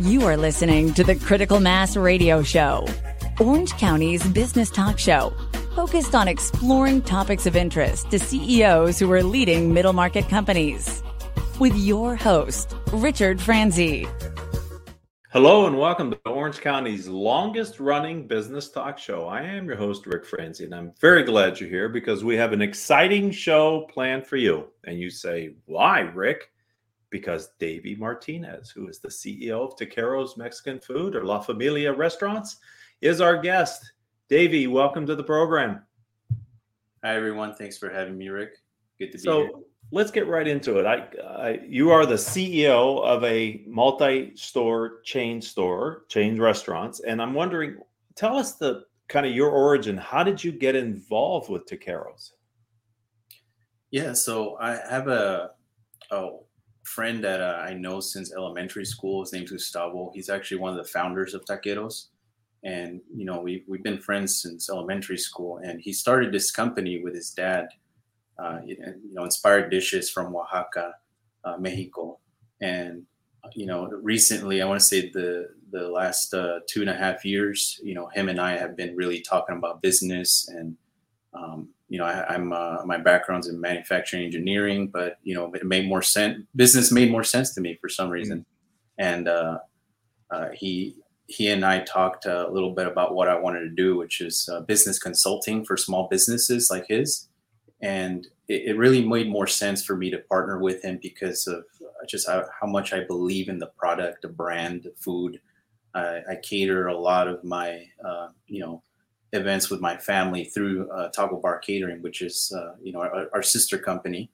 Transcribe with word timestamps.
You 0.00 0.24
are 0.24 0.36
listening 0.38 0.94
to 0.94 1.04
the 1.04 1.14
Critical 1.14 1.60
Mass 1.60 1.94
Radio 1.94 2.42
Show, 2.42 2.86
Orange 3.38 3.72
County's 3.72 4.26
business 4.28 4.70
talk 4.70 4.98
show, 4.98 5.30
focused 5.76 6.14
on 6.14 6.26
exploring 6.26 7.02
topics 7.02 7.44
of 7.44 7.54
interest 7.54 8.10
to 8.10 8.18
CEOs 8.18 8.98
who 8.98 9.12
are 9.12 9.22
leading 9.22 9.74
middle 9.74 9.92
market 9.92 10.26
companies. 10.26 11.02
With 11.58 11.76
your 11.76 12.16
host, 12.16 12.74
Richard 12.94 13.42
Franzi. 13.42 14.08
Hello 15.34 15.66
and 15.66 15.78
welcome 15.78 16.12
to 16.12 16.18
Orange 16.30 16.62
County's 16.62 17.06
longest 17.06 17.78
running 17.78 18.26
business 18.26 18.70
talk 18.70 18.96
show. 18.96 19.26
I 19.26 19.42
am 19.42 19.66
your 19.66 19.76
host, 19.76 20.06
Ric 20.06 20.24
Franzi, 20.24 20.64
and 20.64 20.74
I'm 20.74 20.92
very 20.98 21.24
glad 21.24 21.60
you're 21.60 21.68
here 21.68 21.90
because 21.90 22.24
we 22.24 22.36
have 22.36 22.54
an 22.54 22.62
exciting 22.62 23.30
show 23.32 23.86
planned 23.92 24.26
for 24.26 24.38
you. 24.38 24.68
And 24.82 24.98
you 24.98 25.10
say, 25.10 25.56
why, 25.66 26.00
Ric? 26.00 26.50
Because 27.10 27.50
Davey 27.58 27.96
Martinez, 27.96 28.70
who 28.70 28.88
is 28.88 29.00
the 29.00 29.08
CEO 29.08 29.60
of 29.60 29.76
Taqueros 29.76 30.36
Mexican 30.36 30.78
Food 30.78 31.16
or 31.16 31.24
La 31.24 31.40
Familia 31.40 31.92
Restaurants, 31.92 32.58
is 33.00 33.20
our 33.20 33.36
guest. 33.36 33.92
Davey, 34.28 34.68
welcome 34.68 35.06
to 35.06 35.16
the 35.16 35.24
program. 35.24 35.82
Hi, 37.02 37.16
everyone. 37.16 37.54
Thanks 37.54 37.76
for 37.78 37.90
having 37.90 38.16
me, 38.16 38.28
Ric. 38.28 38.58
Good 38.98 39.12
to 39.12 39.18
be 39.18 39.24
so, 39.24 39.40
here. 39.40 39.50
Let's 39.90 40.12
get 40.12 40.28
right 40.28 40.46
into 40.46 40.78
it. 40.78 40.86
I, 40.86 41.08
I, 41.26 41.60
you 41.66 41.90
are 41.90 42.06
the 42.06 42.14
CEO 42.14 43.02
of 43.02 43.24
a 43.24 43.64
multi-store 43.66 45.00
chain 45.02 45.42
store, 45.42 46.04
chain 46.08 46.40
restaurants, 46.40 47.00
and 47.00 47.20
I'm 47.20 47.34
wondering, 47.34 47.78
tell 48.14 48.36
us 48.36 48.54
the 48.54 48.84
kind 49.08 49.26
of 49.26 49.32
your 49.32 49.50
origin. 49.50 49.96
How 49.96 50.22
did 50.22 50.44
you 50.44 50.52
get 50.52 50.76
involved 50.76 51.50
with 51.50 51.66
Taqueros? 51.66 52.32
Yeah, 53.90 54.12
so 54.12 54.56
I 54.60 54.76
have 54.88 55.08
a, 55.08 55.50
a 56.12 56.30
friend 56.90 57.22
that 57.22 57.40
uh, 57.40 57.64
I 57.68 57.72
know 57.74 58.00
since 58.00 58.34
elementary 58.34 58.84
school. 58.84 59.20
His 59.22 59.32
name's 59.32 59.52
Gustavo. 59.52 60.10
He's 60.12 60.28
actually 60.28 60.58
one 60.58 60.72
of 60.72 60.84
the 60.84 60.90
founders 60.90 61.34
of 61.34 61.44
Taqueros. 61.44 62.06
And, 62.64 63.00
you 63.14 63.24
know, 63.24 63.40
we, 63.40 63.64
we've 63.68 63.82
been 63.82 64.00
friends 64.00 64.42
since 64.42 64.68
elementary 64.68 65.16
school. 65.16 65.58
And 65.58 65.80
he 65.80 65.92
started 65.92 66.32
this 66.32 66.50
company 66.50 67.00
with 67.02 67.14
his 67.14 67.30
dad, 67.30 67.68
uh, 68.42 68.58
you 68.66 68.76
know, 69.12 69.24
inspired 69.24 69.70
dishes 69.70 70.10
from 70.10 70.34
Oaxaca, 70.34 70.94
uh, 71.44 71.56
Mexico. 71.58 72.18
And, 72.60 73.06
you 73.54 73.66
know, 73.66 73.86
recently, 74.02 74.60
I 74.60 74.66
want 74.66 74.80
to 74.80 74.86
say 74.86 75.10
the, 75.10 75.50
the 75.70 75.88
last 75.88 76.34
uh, 76.34 76.58
two 76.66 76.80
and 76.80 76.90
a 76.90 76.94
half 76.94 77.24
years, 77.24 77.80
you 77.82 77.94
know, 77.94 78.08
him 78.08 78.28
and 78.28 78.40
I 78.40 78.58
have 78.58 78.76
been 78.76 78.96
really 78.96 79.20
talking 79.20 79.56
about 79.56 79.80
business 79.80 80.48
and, 80.48 80.76
um, 81.32 81.68
you 81.90 81.98
know, 81.98 82.04
I, 82.04 82.34
am 82.34 82.52
uh, 82.52 82.84
my 82.86 82.96
background's 82.96 83.48
in 83.48 83.60
manufacturing 83.60 84.24
engineering, 84.24 84.86
but 84.86 85.18
you 85.24 85.34
know, 85.34 85.52
it 85.52 85.66
made 85.66 85.88
more 85.88 86.02
sense. 86.02 86.44
Business 86.54 86.92
made 86.92 87.10
more 87.10 87.24
sense 87.24 87.52
to 87.54 87.60
me 87.60 87.76
for 87.80 87.88
some 87.88 88.08
reason, 88.08 88.38
mm-hmm. 88.38 89.04
and 89.04 89.28
uh, 89.28 89.58
uh, 90.30 90.50
he 90.54 90.94
he 91.26 91.48
and 91.48 91.64
I 91.64 91.80
talked 91.80 92.26
a 92.26 92.48
little 92.48 92.74
bit 92.76 92.86
about 92.86 93.14
what 93.14 93.28
I 93.28 93.36
wanted 93.36 93.60
to 93.62 93.70
do, 93.70 93.96
which 93.96 94.20
is 94.20 94.48
uh, 94.52 94.60
business 94.60 95.00
consulting 95.00 95.64
for 95.64 95.76
small 95.76 96.06
businesses 96.08 96.70
like 96.70 96.86
his, 96.86 97.28
and 97.82 98.24
it, 98.46 98.70
it, 98.70 98.76
really 98.76 99.04
made 99.04 99.28
more 99.28 99.48
sense 99.48 99.84
for 99.84 99.96
me 99.96 100.10
to 100.10 100.18
partner 100.18 100.60
with 100.60 100.84
him 100.84 101.00
because 101.02 101.48
of 101.48 101.64
just 102.08 102.28
how, 102.28 102.44
how 102.60 102.68
much 102.68 102.92
I 102.92 103.02
believe 103.02 103.48
in 103.48 103.58
the 103.58 103.70
product, 103.76 104.22
the 104.22 104.28
brand, 104.28 104.84
the 104.84 104.92
food. 104.96 105.40
I 105.92 106.36
cater 106.44 106.86
a 106.86 106.96
lot 106.96 107.26
of 107.26 107.42
my, 107.42 107.84
uh, 108.08 108.28
you 108.46 108.60
know 108.60 108.80
events 109.32 109.70
with 109.70 109.80
my 109.80 109.96
family 109.96 110.44
through 110.44 110.90
uh, 110.90 111.08
Taco 111.10 111.40
Bar 111.40 111.58
Catering, 111.58 112.02
which 112.02 112.22
is 112.22 112.52
uh, 112.56 112.74
you 112.82 112.92
know 112.92 113.00
our, 113.00 113.28
our, 113.32 113.42
sister 113.42 113.78
company 113.78 114.30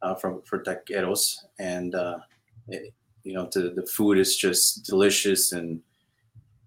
uh, 0.00 0.14
from 0.14 0.42
for 0.42 0.62
taqueros, 0.62 1.36
and 1.58 1.94
uh, 1.94 2.18
it, 2.68 2.94
you 3.24 3.34
know 3.34 3.46
to, 3.46 3.70
the 3.70 3.86
food 3.86 4.18
is 4.18 4.36
just 4.36 4.86
delicious, 4.86 5.52
and 5.52 5.80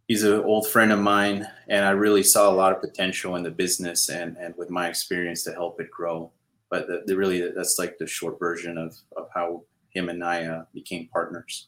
he's 0.07 0.23
an 0.23 0.41
old 0.41 0.67
friend 0.67 0.91
of 0.91 0.99
mine, 0.99 1.47
and 1.67 1.85
I 1.85 1.91
really 1.91 2.23
saw 2.23 2.49
a 2.49 2.53
lot 2.53 2.71
of 2.71 2.81
potential 2.81 3.35
in 3.35 3.43
the 3.43 3.51
business 3.51 4.09
and 4.09 4.37
and 4.37 4.53
with 4.57 4.69
my 4.69 4.87
experience 4.87 5.43
to 5.43 5.51
help 5.51 5.79
it 5.81 5.89
grow. 5.89 6.31
But 6.69 6.87
the, 6.87 7.03
the 7.05 7.15
really 7.15 7.51
that's 7.51 7.79
like 7.79 7.97
the 7.97 8.07
short 8.07 8.37
version 8.39 8.77
of 8.77 8.95
of 9.17 9.27
how 9.33 9.63
him 9.89 10.09
and 10.09 10.23
I 10.23 10.45
uh, 10.45 10.65
became 10.73 11.07
partners. 11.07 11.67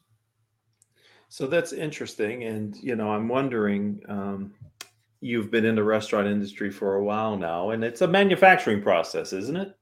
So 1.29 1.47
that's 1.47 1.73
interesting, 1.73 2.43
and 2.43 2.75
you 2.77 2.95
know 2.95 3.11
I'm 3.11 3.27
wondering. 3.27 4.03
Um 4.07 4.53
you've 5.21 5.51
been 5.51 5.65
in 5.65 5.75
the 5.75 5.83
restaurant 5.83 6.27
industry 6.27 6.71
for 6.71 6.95
a 6.95 7.03
while 7.03 7.37
now, 7.37 7.71
and 7.71 7.83
it's 7.83 8.01
a 8.01 8.07
manufacturing 8.07 8.81
process, 8.81 9.33
isn't 9.33 9.57
it? 9.57 9.75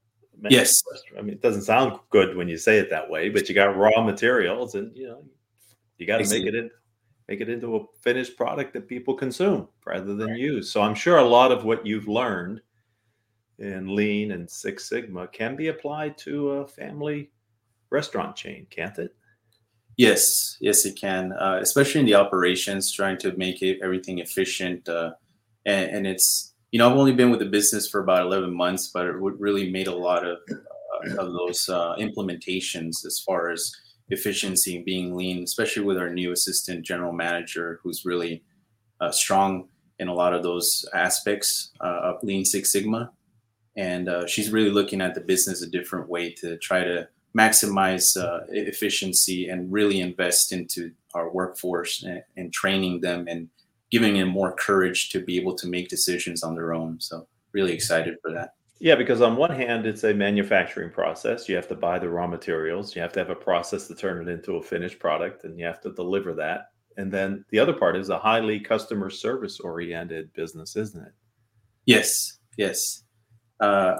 Yes. 0.48 0.82
I 1.18 1.22
mean, 1.22 1.34
it 1.34 1.42
doesn't 1.42 1.62
sound 1.62 1.98
good 2.10 2.36
when 2.36 2.48
you 2.48 2.58
say 2.58 2.78
it 2.78 2.90
that 2.90 3.08
way, 3.08 3.28
but 3.28 3.48
you 3.48 3.54
got 3.54 3.76
raw 3.76 4.02
materials, 4.02 4.74
and 4.74 4.94
you 4.96 5.08
know, 5.08 5.24
you 5.98 6.06
got 6.06 6.18
to 6.18 6.28
make 6.28 6.44
it 6.44 6.54
in, 6.54 6.70
make 7.28 7.40
it 7.40 7.48
into 7.48 7.76
a 7.76 7.80
finished 8.02 8.36
product 8.36 8.72
that 8.74 8.88
people 8.88 9.14
consume 9.14 9.68
rather 9.84 10.14
than 10.14 10.28
right. 10.28 10.38
use. 10.38 10.70
So 10.70 10.82
I'm 10.82 10.94
sure 10.94 11.18
a 11.18 11.24
lot 11.24 11.52
of 11.52 11.64
what 11.64 11.86
you've 11.86 12.08
learned 12.08 12.60
in 13.58 13.94
Lean 13.94 14.32
and 14.32 14.50
Six 14.50 14.88
Sigma 14.88 15.26
can 15.28 15.56
be 15.56 15.68
applied 15.68 16.18
to 16.18 16.50
a 16.50 16.66
family 16.66 17.30
restaurant 17.90 18.36
chain, 18.36 18.66
can't 18.70 18.98
it? 18.98 19.14
Yes, 19.96 20.58
yes, 20.60 20.84
it 20.84 21.00
can, 21.00 21.32
uh, 21.32 21.58
especially 21.62 22.00
in 22.00 22.06
the 22.06 22.14
operations, 22.14 22.92
trying 22.92 23.16
to 23.18 23.34
make 23.38 23.62
it 23.62 23.78
everything 23.82 24.18
efficient. 24.18 24.86
Uh, 24.86 25.12
and, 25.66 25.90
and, 25.90 26.06
it's 26.06 26.54
you 26.70 26.78
know 26.78 26.88
I've 26.88 26.96
only 26.96 27.12
been 27.12 27.30
with 27.30 27.40
the 27.40 27.46
business 27.46 27.88
for 27.88 28.00
about 28.00 28.22
11 28.22 28.54
months, 28.54 28.90
but 28.92 29.06
it 29.06 29.14
really 29.16 29.70
made 29.70 29.88
a 29.88 29.94
lot 29.94 30.26
of 30.26 30.38
uh, 30.50 31.22
of 31.22 31.32
those 31.32 31.68
uh, 31.68 31.94
implementations 31.96 33.04
as 33.04 33.22
far 33.26 33.50
as 33.50 33.70
efficiency 34.08 34.76
and 34.76 34.84
being 34.84 35.14
lean, 35.14 35.42
especially 35.42 35.84
with 35.84 35.98
our 35.98 36.10
new 36.10 36.32
assistant 36.32 36.84
general 36.84 37.12
manager, 37.12 37.80
who's 37.82 38.04
really 38.04 38.42
uh, 39.00 39.10
strong 39.10 39.68
in 39.98 40.08
a 40.08 40.14
lot 40.14 40.32
of 40.32 40.42
those 40.42 40.84
aspects 40.94 41.72
uh, 41.80 42.00
of 42.02 42.22
Lean 42.22 42.44
Six 42.44 42.72
Sigma, 42.72 43.10
and 43.76 44.08
uh, 44.08 44.26
she's 44.26 44.50
really 44.50 44.70
looking 44.70 45.00
at 45.00 45.14
the 45.14 45.20
business 45.20 45.62
a 45.62 45.70
different 45.70 46.08
way 46.08 46.32
to 46.34 46.56
try 46.58 46.84
to 46.84 47.08
maximize 47.36 48.16
uh, 48.16 48.40
efficiency 48.48 49.48
and 49.48 49.70
really 49.70 50.00
invest 50.00 50.52
into 50.52 50.90
our 51.14 51.30
workforce 51.30 52.02
and, 52.02 52.22
and 52.36 52.52
training 52.52 53.00
them 53.00 53.26
and 53.28 53.48
giving 53.90 54.14
them 54.14 54.28
more 54.28 54.52
courage 54.52 55.10
to 55.10 55.20
be 55.20 55.38
able 55.38 55.54
to 55.54 55.68
make 55.68 55.88
decisions 55.88 56.42
on 56.42 56.54
their 56.54 56.74
own. 56.74 57.00
So 57.00 57.26
really 57.52 57.72
excited 57.72 58.16
for 58.22 58.32
that. 58.32 58.50
Yeah, 58.78 58.94
because 58.94 59.22
on 59.22 59.36
one 59.36 59.52
hand, 59.52 59.86
it's 59.86 60.04
a 60.04 60.12
manufacturing 60.12 60.90
process. 60.90 61.48
You 61.48 61.56
have 61.56 61.68
to 61.68 61.74
buy 61.74 61.98
the 61.98 62.10
raw 62.10 62.26
materials. 62.26 62.94
You 62.94 63.00
have 63.00 63.12
to 63.12 63.20
have 63.20 63.30
a 63.30 63.34
process 63.34 63.88
to 63.88 63.94
turn 63.94 64.28
it 64.28 64.30
into 64.30 64.56
a 64.56 64.62
finished 64.62 64.98
product, 64.98 65.44
and 65.44 65.58
you 65.58 65.64
have 65.64 65.80
to 65.82 65.92
deliver 65.92 66.34
that. 66.34 66.70
And 66.98 67.10
then 67.10 67.44
the 67.50 67.58
other 67.58 67.72
part 67.72 67.96
is 67.96 68.10
a 68.10 68.18
highly 68.18 68.60
customer 68.60 69.08
service 69.08 69.60
oriented 69.60 70.32
business, 70.34 70.76
isn't 70.76 71.06
it? 71.06 71.12
Yes, 71.86 72.38
yes. 72.58 73.04
Uh, 73.60 73.96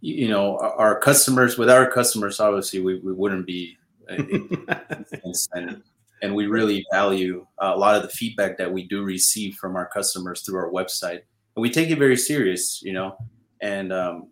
you 0.00 0.28
know, 0.28 0.58
our 0.58 0.98
customers, 0.98 1.58
with 1.58 1.70
our 1.70 1.90
customers, 1.90 2.40
obviously, 2.40 2.80
we, 2.80 2.98
we 3.00 3.12
wouldn't 3.12 3.46
be. 3.46 3.76
and, 4.08 5.82
and 6.22 6.34
we 6.34 6.46
really 6.46 6.84
value 6.92 7.46
a 7.58 7.76
lot 7.76 7.96
of 7.96 8.02
the 8.02 8.08
feedback 8.08 8.56
that 8.58 8.72
we 8.72 8.86
do 8.86 9.02
receive 9.02 9.54
from 9.56 9.76
our 9.76 9.88
customers 9.88 10.42
through 10.42 10.58
our 10.58 10.70
website. 10.70 11.20
And 11.56 11.62
we 11.62 11.70
take 11.70 11.90
it 11.90 11.98
very 11.98 12.16
serious 12.16 12.80
you 12.82 12.92
know? 12.92 13.16
And 13.60 13.92
um, 13.92 14.28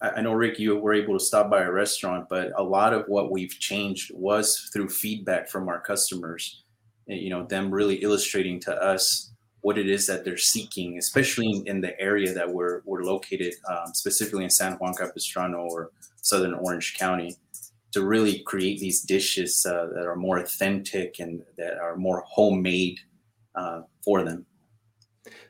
I, 0.00 0.10
I 0.10 0.20
know 0.20 0.32
rick 0.32 0.58
you 0.58 0.76
were 0.76 0.94
able 0.94 1.18
to 1.18 1.24
stop 1.24 1.50
by 1.50 1.62
a 1.62 1.70
restaurant 1.70 2.28
but 2.28 2.52
a 2.56 2.62
lot 2.62 2.92
of 2.92 3.04
what 3.06 3.30
we've 3.30 3.58
changed 3.58 4.10
was 4.14 4.68
through 4.72 4.88
feedback 4.88 5.48
from 5.48 5.68
our 5.68 5.80
customers 5.80 6.62
and, 7.08 7.18
you 7.18 7.30
know 7.30 7.46
them 7.46 7.70
really 7.70 7.96
illustrating 7.96 8.60
to 8.60 8.74
us 8.74 9.32
what 9.60 9.78
it 9.78 9.88
is 9.88 10.06
that 10.06 10.24
they're 10.24 10.36
seeking 10.36 10.98
especially 10.98 11.46
in, 11.50 11.66
in 11.66 11.80
the 11.80 11.98
area 12.00 12.32
that 12.32 12.48
we're, 12.48 12.82
we're 12.84 13.02
located 13.02 13.54
um, 13.68 13.92
specifically 13.94 14.44
in 14.44 14.50
san 14.50 14.72
juan 14.74 14.94
capistrano 14.94 15.58
or 15.58 15.90
southern 16.22 16.54
orange 16.54 16.96
county 16.98 17.36
to 17.96 18.04
really 18.04 18.40
create 18.40 18.78
these 18.78 19.00
dishes 19.00 19.64
uh, 19.64 19.86
that 19.94 20.06
are 20.06 20.16
more 20.16 20.36
authentic 20.36 21.18
and 21.18 21.42
that 21.56 21.78
are 21.78 21.96
more 21.96 22.22
homemade 22.28 23.00
uh, 23.54 23.80
for 24.04 24.22
them. 24.22 24.44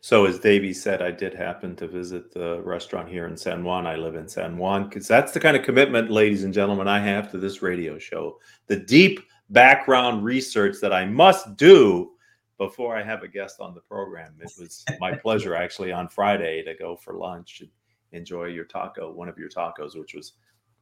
So, 0.00 0.26
as 0.26 0.38
Davey 0.38 0.72
said, 0.72 1.02
I 1.02 1.10
did 1.10 1.34
happen 1.34 1.74
to 1.74 1.88
visit 1.88 2.32
the 2.32 2.62
restaurant 2.62 3.08
here 3.08 3.26
in 3.26 3.36
San 3.36 3.64
Juan. 3.64 3.84
I 3.84 3.96
live 3.96 4.14
in 4.14 4.28
San 4.28 4.56
Juan 4.58 4.88
because 4.88 5.08
that's 5.08 5.32
the 5.32 5.40
kind 5.40 5.56
of 5.56 5.64
commitment, 5.64 6.08
ladies 6.08 6.44
and 6.44 6.54
gentlemen, 6.54 6.86
I 6.86 7.00
have 7.00 7.32
to 7.32 7.38
this 7.38 7.62
radio 7.62 7.98
show. 7.98 8.38
The 8.68 8.76
deep 8.76 9.18
background 9.50 10.22
research 10.22 10.76
that 10.82 10.92
I 10.92 11.04
must 11.04 11.56
do 11.56 12.12
before 12.58 12.96
I 12.96 13.02
have 13.02 13.24
a 13.24 13.28
guest 13.28 13.58
on 13.58 13.74
the 13.74 13.80
program. 13.80 14.34
It 14.38 14.52
was 14.56 14.84
my 15.00 15.16
pleasure 15.24 15.56
actually 15.56 15.90
on 15.90 16.08
Friday 16.08 16.62
to 16.62 16.76
go 16.76 16.94
for 16.94 17.14
lunch 17.14 17.60
and 17.60 17.70
enjoy 18.12 18.44
your 18.44 18.66
taco, 18.66 19.10
one 19.10 19.28
of 19.28 19.36
your 19.36 19.48
tacos, 19.48 19.98
which 19.98 20.14
was 20.14 20.34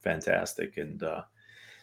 fantastic. 0.03 0.77
And 0.77 1.03
uh, 1.03 1.23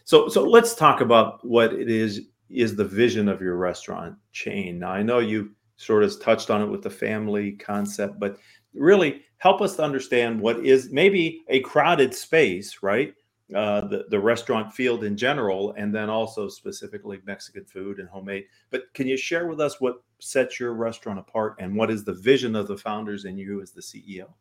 so 0.04 0.28
so 0.28 0.42
let's 0.44 0.74
talk 0.74 1.00
about 1.00 1.44
what 1.46 1.72
it 1.72 1.90
is 1.90 2.22
is 2.50 2.76
the 2.76 2.84
vision 2.84 3.28
of 3.28 3.40
your 3.40 3.56
restaurant 3.56 4.14
chain. 4.32 4.78
Now 4.78 4.92
I 4.92 5.02
know 5.02 5.18
you 5.20 5.50
sort 5.76 6.04
of 6.04 6.20
touched 6.20 6.50
on 6.50 6.62
it 6.62 6.66
with 6.66 6.82
the 6.82 6.90
family 6.90 7.52
concept, 7.52 8.20
but 8.20 8.38
really 8.74 9.22
help 9.38 9.60
us 9.60 9.76
to 9.76 9.82
understand 9.82 10.40
what 10.40 10.64
is 10.64 10.90
maybe 10.92 11.42
a 11.48 11.60
crowded 11.60 12.14
space, 12.14 12.82
right? 12.82 13.14
uh, 13.54 13.82
the 13.86 14.04
the 14.08 14.18
restaurant 14.18 14.72
field 14.72 15.04
in 15.04 15.16
general, 15.16 15.74
and 15.76 15.94
then 15.94 16.08
also 16.08 16.48
specifically 16.48 17.20
Mexican 17.26 17.64
food 17.64 17.98
and 17.98 18.08
homemade. 18.08 18.44
But 18.70 18.92
can 18.94 19.06
you 19.06 19.16
share 19.16 19.46
with 19.46 19.60
us 19.60 19.80
what 19.80 20.02
sets 20.20 20.58
your 20.58 20.74
restaurant 20.74 21.18
apart, 21.18 21.56
and 21.58 21.74
what 21.76 21.90
is 21.90 22.04
the 22.04 22.14
vision 22.14 22.56
of 22.56 22.68
the 22.68 22.76
founders 22.76 23.24
and 23.24 23.38
you 23.38 23.60
as 23.60 23.72
the 23.72 23.82
CEO? 23.82 24.32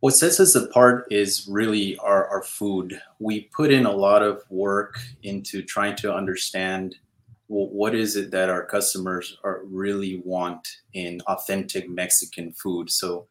What 0.00 0.14
sets 0.14 0.38
us 0.38 0.54
apart 0.54 1.06
is 1.10 1.48
really 1.50 1.96
our, 1.98 2.26
our 2.28 2.42
food. 2.42 3.00
We 3.18 3.48
put 3.54 3.72
in 3.72 3.84
a 3.84 3.92
lot 3.92 4.22
of 4.22 4.44
work 4.48 4.98
into 5.24 5.62
trying 5.62 5.96
to 5.96 6.14
understand 6.14 6.96
well, 7.48 7.68
what 7.68 7.94
is 7.94 8.14
it 8.14 8.30
that 8.30 8.50
our 8.50 8.64
customers 8.64 9.38
are 9.42 9.62
really 9.64 10.20
want 10.24 10.68
in 10.92 11.20
authentic 11.22 11.88
Mexican 11.88 12.52
food. 12.52 12.90
So 12.90 13.26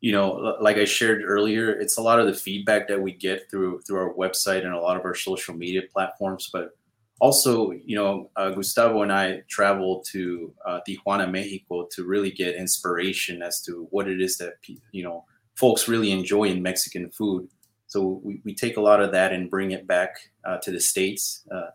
you 0.00 0.10
know, 0.10 0.56
like 0.60 0.78
I 0.78 0.84
shared 0.84 1.22
earlier, 1.24 1.70
it's 1.70 1.96
a 1.96 2.02
lot 2.02 2.18
of 2.18 2.26
the 2.26 2.34
feedback 2.34 2.88
that 2.88 3.00
we 3.00 3.12
get 3.12 3.48
through 3.50 3.82
through 3.82 3.98
our 3.98 4.14
website 4.14 4.64
and 4.64 4.74
a 4.74 4.80
lot 4.80 4.96
of 4.96 5.04
our 5.04 5.14
social 5.14 5.54
media 5.54 5.82
platforms. 5.92 6.50
But 6.52 6.76
also, 7.20 7.70
you 7.70 7.94
know, 7.94 8.28
uh, 8.34 8.50
Gustavo 8.50 9.02
and 9.02 9.12
I 9.12 9.42
travel 9.48 10.02
to 10.10 10.52
uh, 10.66 10.80
Tijuana, 10.86 11.30
Mexico, 11.30 11.86
to 11.92 12.04
really 12.04 12.32
get 12.32 12.56
inspiration 12.56 13.42
as 13.42 13.60
to 13.62 13.86
what 13.90 14.08
it 14.08 14.20
is 14.20 14.38
that 14.38 14.54
you 14.90 15.04
know 15.04 15.24
folks 15.54 15.88
really 15.88 16.10
enjoy 16.10 16.44
in 16.44 16.62
Mexican 16.62 17.10
food. 17.10 17.48
So 17.86 18.20
we, 18.24 18.40
we 18.44 18.54
take 18.54 18.76
a 18.76 18.80
lot 18.80 19.02
of 19.02 19.12
that 19.12 19.32
and 19.32 19.50
bring 19.50 19.72
it 19.72 19.86
back 19.86 20.16
uh, 20.44 20.58
to 20.58 20.70
the 20.70 20.80
states 20.80 21.46
uh, 21.52 21.70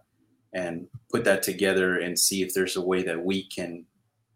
and 0.53 0.87
put 1.11 1.23
that 1.25 1.43
together 1.43 1.99
and 1.99 2.17
see 2.17 2.41
if 2.41 2.53
there's 2.53 2.75
a 2.75 2.81
way 2.81 3.03
that 3.03 3.23
we 3.23 3.43
can 3.43 3.85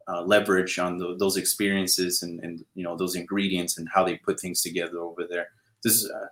uh, 0.07 0.21
leverage 0.21 0.77
on 0.79 0.97
the, 0.97 1.15
those 1.17 1.37
experiences 1.37 2.21
and, 2.21 2.39
and 2.41 2.65
you 2.75 2.83
know 2.83 2.97
those 2.97 3.15
ingredients 3.15 3.77
and 3.77 3.87
how 3.93 4.03
they 4.03 4.17
put 4.17 4.39
things 4.39 4.61
together 4.61 4.99
over 4.99 5.25
there. 5.29 5.49
This 5.83 5.95
is, 5.95 6.11
uh, 6.11 6.27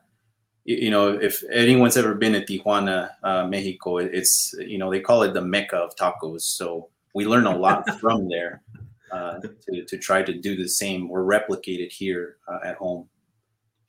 you 0.65 0.91
know, 0.91 1.09
if 1.09 1.43
anyone's 1.51 1.97
ever 1.97 2.13
been 2.13 2.33
to 2.33 2.45
Tijuana, 2.45 3.11
uh, 3.23 3.47
Mexico, 3.47 3.97
it's 3.97 4.53
you 4.59 4.77
know 4.77 4.91
they 4.91 4.99
call 4.99 5.23
it 5.23 5.33
the 5.33 5.41
mecca 5.41 5.77
of 5.77 5.95
tacos. 5.95 6.41
So 6.41 6.89
we 7.15 7.25
learn 7.25 7.45
a 7.45 7.57
lot 7.57 7.89
from 7.99 8.27
there 8.27 8.61
uh, 9.11 9.39
to 9.39 9.85
to 9.85 9.97
try 9.97 10.21
to 10.21 10.33
do 10.33 10.55
the 10.55 10.67
same 10.67 11.09
or 11.09 11.23
replicate 11.23 11.79
it 11.79 11.91
here 11.91 12.37
uh, 12.47 12.59
at 12.63 12.75
home. 12.75 13.07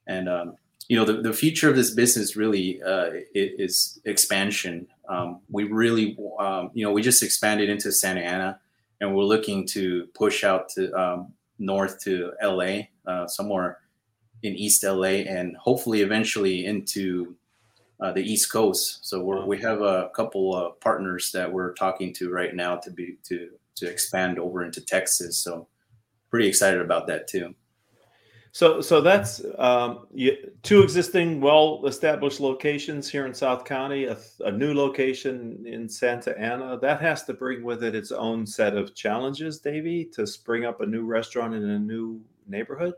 And 0.06 0.28
um, 0.28 0.56
you 0.88 0.96
know, 0.96 1.04
the, 1.04 1.22
the 1.22 1.32
future 1.32 1.70
of 1.70 1.76
this 1.76 1.92
business 1.92 2.34
really 2.34 2.82
uh, 2.82 3.10
is 3.32 4.00
expansion. 4.04 4.88
Um, 5.08 5.40
we 5.48 5.64
really, 5.64 6.18
um, 6.40 6.72
you 6.74 6.84
know, 6.84 6.90
we 6.90 7.00
just 7.00 7.22
expanded 7.22 7.68
into 7.68 7.92
Santa 7.92 8.22
Ana 8.22 8.58
and 9.00 9.14
we're 9.14 9.22
looking 9.22 9.66
to 9.68 10.08
push 10.14 10.42
out 10.42 10.68
to 10.70 10.92
um, 10.94 11.32
north 11.60 12.02
to 12.04 12.32
LA, 12.42 12.88
uh, 13.06 13.26
somewhere 13.26 13.78
in 14.42 14.54
East 14.56 14.82
LA, 14.82 15.22
and 15.28 15.56
hopefully 15.56 16.00
eventually 16.02 16.66
into 16.66 17.36
uh, 18.00 18.12
the 18.12 18.22
East 18.22 18.50
Coast. 18.50 19.06
So 19.06 19.22
we 19.22 19.44
we 19.44 19.58
have 19.62 19.82
a 19.82 20.10
couple 20.14 20.56
of 20.56 20.80
partners 20.80 21.30
that 21.32 21.52
we're 21.52 21.74
talking 21.74 22.12
to 22.14 22.30
right 22.30 22.54
now 22.54 22.76
to 22.76 22.90
be 22.90 23.16
to 23.28 23.50
to 23.80 23.90
expand 23.90 24.38
over 24.38 24.64
into 24.64 24.84
Texas. 24.84 25.42
So 25.42 25.68
pretty 26.30 26.48
excited 26.48 26.80
about 26.80 27.06
that 27.08 27.26
too. 27.26 27.54
So, 28.52 28.80
so 28.80 29.00
that's 29.00 29.42
um, 29.58 30.06
you, 30.12 30.36
two 30.62 30.82
existing, 30.82 31.40
well-established 31.40 32.40
locations 32.40 33.08
here 33.08 33.26
in 33.26 33.32
South 33.32 33.64
County. 33.64 34.06
A, 34.06 34.16
a, 34.40 34.50
new 34.50 34.74
location 34.74 35.64
in 35.66 35.88
Santa 35.88 36.36
Ana 36.36 36.76
that 36.80 37.00
has 37.00 37.22
to 37.24 37.34
bring 37.34 37.62
with 37.62 37.84
it 37.84 37.94
its 37.94 38.10
own 38.10 38.44
set 38.44 38.76
of 38.76 38.94
challenges, 38.96 39.60
Davey, 39.60 40.04
to 40.14 40.26
spring 40.26 40.64
up 40.64 40.80
a 40.80 40.86
new 40.86 41.04
restaurant 41.04 41.54
in 41.54 41.62
a 41.62 41.78
new 41.78 42.20
neighborhood. 42.48 42.94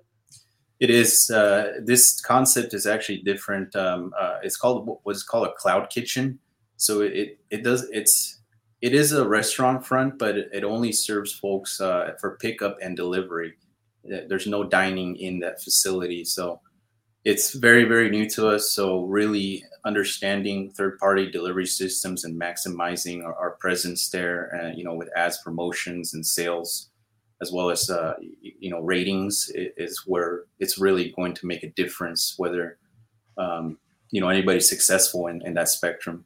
It 0.80 0.88
is. 0.88 1.30
Uh, 1.30 1.80
this 1.84 2.20
concept 2.22 2.72
is 2.72 2.86
actually 2.86 3.18
different. 3.18 3.76
Um, 3.76 4.12
uh, 4.18 4.38
it's 4.42 4.56
called 4.56 4.98
what's 5.02 5.22
called 5.22 5.48
a 5.48 5.52
cloud 5.52 5.90
kitchen. 5.90 6.38
So 6.76 7.02
it 7.02 7.38
it 7.50 7.62
does 7.62 7.88
it's 7.92 8.41
it 8.82 8.94
is 8.94 9.12
a 9.12 9.26
restaurant 9.26 9.86
front, 9.86 10.18
but 10.18 10.36
it, 10.36 10.64
only 10.64 10.92
serves 10.92 11.32
folks 11.32 11.80
uh, 11.80 12.12
for 12.20 12.36
pickup 12.38 12.76
and 12.82 12.96
delivery. 12.96 13.54
There's 14.04 14.48
no 14.48 14.64
dining 14.64 15.16
in 15.16 15.38
that 15.40 15.62
facility 15.62 16.24
so 16.24 16.60
it's 17.24 17.54
very 17.54 17.84
very 17.84 18.10
new 18.10 18.28
to 18.30 18.48
us. 18.48 18.72
So 18.72 19.04
really 19.04 19.64
understanding 19.84 20.70
third 20.70 20.98
party 20.98 21.30
delivery 21.30 21.66
systems 21.66 22.24
and 22.24 22.40
maximizing 22.40 23.24
our, 23.24 23.34
our 23.34 23.50
presence 23.60 24.08
there 24.10 24.60
uh, 24.60 24.76
you 24.76 24.84
know 24.84 24.94
with 24.94 25.08
ads 25.16 25.38
promotions 25.38 26.14
and 26.14 26.26
sales 26.26 26.90
as 27.40 27.52
well 27.52 27.70
as 27.70 27.90
uh, 27.90 28.14
you 28.40 28.70
know 28.70 28.80
ratings 28.80 29.50
is 29.54 30.02
where 30.06 30.44
it's 30.58 30.78
really 30.78 31.12
going 31.16 31.34
to 31.34 31.46
make 31.46 31.62
a 31.62 31.70
difference 31.70 32.34
whether 32.38 32.78
um, 33.38 33.78
you 34.10 34.20
know 34.20 34.28
anybody's 34.28 34.68
successful 34.68 35.26
in, 35.28 35.44
in 35.46 35.54
that 35.54 35.68
spectrum 35.68 36.24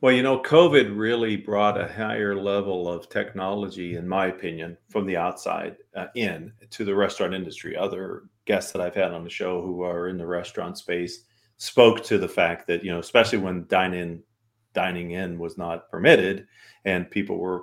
well, 0.00 0.12
you 0.12 0.22
know, 0.22 0.38
COVID 0.40 0.96
really 0.96 1.36
brought 1.36 1.80
a 1.80 1.90
higher 1.90 2.34
level 2.34 2.88
of 2.88 3.08
technology, 3.08 3.96
in 3.96 4.06
my 4.06 4.26
opinion, 4.26 4.76
from 4.90 5.06
the 5.06 5.16
outside 5.16 5.76
uh, 5.94 6.06
in 6.14 6.52
to 6.70 6.84
the 6.84 6.94
restaurant 6.94 7.34
industry. 7.34 7.76
Other 7.76 8.24
guests 8.44 8.72
that 8.72 8.82
I've 8.82 8.94
had 8.94 9.12
on 9.12 9.24
the 9.24 9.30
show 9.30 9.62
who 9.62 9.82
are 9.82 10.08
in 10.08 10.18
the 10.18 10.26
restaurant 10.26 10.76
space 10.76 11.24
spoke 11.56 12.04
to 12.04 12.18
the 12.18 12.28
fact 12.28 12.66
that, 12.66 12.84
you 12.84 12.90
know, 12.90 12.98
especially 12.98 13.38
when 13.38 13.66
dine 13.68 13.94
in, 13.94 14.22
dining 14.74 15.12
in 15.12 15.38
was 15.38 15.56
not 15.56 15.90
permitted 15.90 16.46
and 16.84 17.10
people 17.10 17.38
were, 17.38 17.62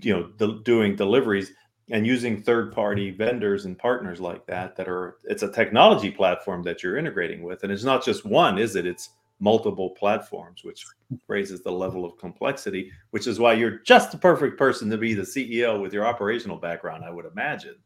you 0.00 0.12
know, 0.12 0.56
doing 0.64 0.96
deliveries 0.96 1.52
and 1.90 2.06
using 2.06 2.42
third 2.42 2.72
party 2.72 3.10
vendors 3.10 3.64
and 3.64 3.78
partners 3.78 4.20
like 4.20 4.44
that, 4.46 4.74
that 4.76 4.88
are, 4.88 5.18
it's 5.24 5.44
a 5.44 5.52
technology 5.52 6.10
platform 6.10 6.62
that 6.64 6.82
you're 6.82 6.98
integrating 6.98 7.42
with. 7.42 7.62
And 7.62 7.72
it's 7.72 7.84
not 7.84 8.04
just 8.04 8.26
one, 8.26 8.58
is 8.58 8.74
it? 8.74 8.84
It's, 8.84 9.10
multiple 9.40 9.90
platforms, 9.90 10.64
which 10.64 10.84
raises 11.28 11.62
the 11.62 11.70
level 11.70 12.04
of 12.04 12.18
complexity, 12.18 12.90
which 13.10 13.26
is 13.26 13.38
why 13.38 13.52
you're 13.52 13.78
just 13.78 14.10
the 14.10 14.18
perfect 14.18 14.58
person 14.58 14.90
to 14.90 14.98
be 14.98 15.14
the 15.14 15.22
CEO 15.22 15.80
with 15.80 15.92
your 15.92 16.06
operational 16.06 16.56
background, 16.56 17.04
I 17.04 17.10
would 17.10 17.26
imagine. 17.26 17.76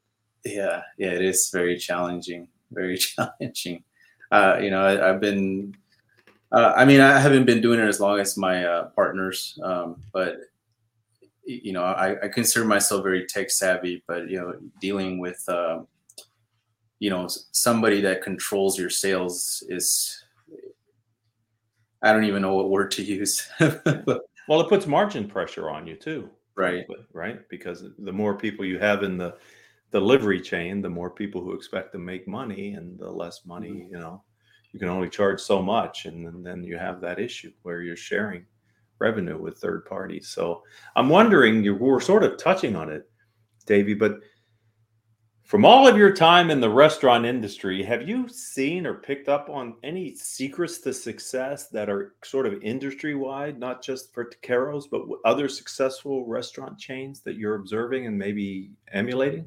Yeah, 0.45 0.83
yeah, 0.99 1.11
it 1.11 1.23
is 1.23 1.51
very 1.53 1.77
challenging, 1.77 2.49
very 2.71 2.97
challenging. 2.99 3.85
Uh, 4.31 4.59
you 4.61 4.71
know, 4.71 4.83
I, 4.83 5.09
have 5.09 5.21
been, 5.21 5.75
uh, 6.53 6.73
I 6.75 6.85
mean, 6.85 7.01
I 7.01 7.19
haven't 7.19 7.45
been 7.45 7.61
doing 7.61 7.81
it 7.81 7.87
as 7.87 8.01
long 8.01 8.19
as 8.19 8.37
my 8.37 8.65
uh, 8.65 8.85
partners, 8.91 9.59
um, 9.63 10.03
but 10.13 10.39
you 11.45 11.73
know, 11.73 11.83
I, 11.83 12.25
I, 12.25 12.29
consider 12.29 12.65
myself 12.65 13.03
very 13.03 13.27
tech 13.27 13.51
savvy, 13.51 14.05
but 14.07 14.31
you 14.31 14.41
know, 14.41 14.55
dealing 14.81 15.19
with, 15.19 15.45
uh, 15.49 15.81
you 17.01 17.11
know, 17.11 17.29
somebody 17.51 18.01
that 18.01 18.23
controls 18.23 18.79
your 18.79 18.91
sales 18.91 19.63
is 19.69 20.22
I 22.03 22.13
don't 22.13 22.25
even 22.25 22.43
know 22.43 22.55
what 22.55 22.71
word 22.71 22.91
to 22.93 23.03
use. 23.03 23.49
well, 23.61 24.61
it 24.61 24.69
puts 24.69 24.87
margin 24.87 25.29
pressure 25.29 25.71
on 25.71 25.87
you 25.87 25.97
too. 25.97 26.29
Right. 26.57 26.85
Right. 27.13 27.49
Because 27.49 27.85
the 27.99 28.13
more 28.13 28.37
people 28.37 28.65
you 28.65 28.79
have 28.79 29.03
in 29.03 29.17
the 29.17 29.37
delivery 29.93 30.41
chain, 30.41 30.83
the 30.83 30.91
more 30.91 31.11
people 31.11 31.43
who 31.43 31.53
expect 31.53 31.93
to 31.93 31.99
make 31.99 32.27
money 32.27 32.75
and 32.75 32.99
the 32.99 33.11
less 33.11 33.47
money, 33.47 33.71
mm-hmm. 33.71 33.95
you 33.95 33.99
know, 34.01 34.23
you 34.73 34.79
can 34.79 34.89
only 34.89 35.09
charge 35.09 35.41
so 35.41 35.63
much. 35.63 36.07
And 36.07 36.27
then, 36.27 36.43
then 36.43 36.65
you 36.65 36.77
have 36.79 37.01
that 37.01 37.21
issue 37.21 37.53
where 37.63 37.83
you're 37.83 37.97
sharing 37.97 38.45
revenue 38.99 39.41
with 39.41 39.59
third 39.59 39.85
parties. 39.85 40.29
So 40.29 40.63
I'm 40.97 41.09
wondering, 41.09 41.63
you 41.63 41.75
were 41.75 42.01
sort 42.01 42.25
of 42.25 42.39
touching 42.39 42.77
on 42.77 42.91
it, 42.91 43.09
Davey, 43.67 43.95
but 43.95 44.21
from 45.53 45.67
all 45.67 45.87
of 45.87 45.99
your 45.99 46.11
time 46.11 46.51
in 46.51 46.61
the 46.61 46.71
restaurant 46.71 47.27
industry, 47.27 47.83
have 47.83 48.09
you 48.09 48.27
seen 48.27 48.87
or 48.87 48.95
picked 48.95 49.29
up 49.29 49.51
on 49.51 49.75
any 49.83 50.15
secrets 50.15 50.79
to 50.79 50.95
success 50.95 51.69
that 51.69 51.91
are 51.91 52.15
sort 52.25 52.47
of 52.47 52.63
industry 52.63 53.15
wide, 53.15 53.59
not 53.59 53.83
just 53.83 54.15
for 54.15 54.25
Taqueros, 54.25 54.85
but 54.91 55.03
other 55.27 55.51
successful 55.51 56.25
restaurant 56.25 56.79
chains 56.79 57.21
that 57.21 57.37
you're 57.37 57.57
observing 57.57 58.07
and 58.07 58.19
maybe 58.19 58.71
emulating? 58.95 59.47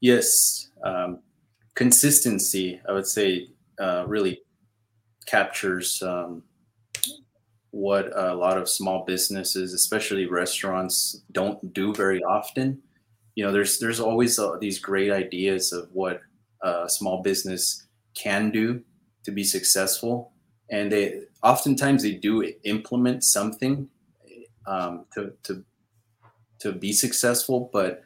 Yes. 0.00 0.68
Um, 0.84 1.20
consistency, 1.74 2.78
I 2.86 2.92
would 2.92 3.06
say, 3.06 3.48
uh, 3.80 4.04
really 4.06 4.42
captures 5.24 6.02
um, 6.02 6.42
what 7.70 8.14
a 8.14 8.34
lot 8.34 8.58
of 8.58 8.68
small 8.68 9.06
businesses, 9.06 9.72
especially 9.72 10.26
restaurants, 10.26 11.22
don't 11.32 11.72
do 11.72 11.94
very 11.94 12.22
often 12.24 12.82
you 13.40 13.46
know 13.46 13.52
there's 13.52 13.78
there's 13.78 14.00
always 14.00 14.38
uh, 14.38 14.58
these 14.60 14.78
great 14.78 15.10
ideas 15.10 15.72
of 15.72 15.88
what 15.94 16.20
a 16.60 16.86
small 16.90 17.22
business 17.22 17.86
can 18.12 18.50
do 18.50 18.82
to 19.24 19.30
be 19.30 19.42
successful. 19.42 20.32
And 20.70 20.92
they 20.92 21.22
oftentimes 21.42 22.02
they 22.02 22.12
do 22.12 22.52
implement 22.64 23.24
something 23.24 23.88
um, 24.66 25.06
to 25.14 25.32
to 25.44 25.64
to 26.58 26.72
be 26.72 26.92
successful 26.92 27.70
but 27.72 28.02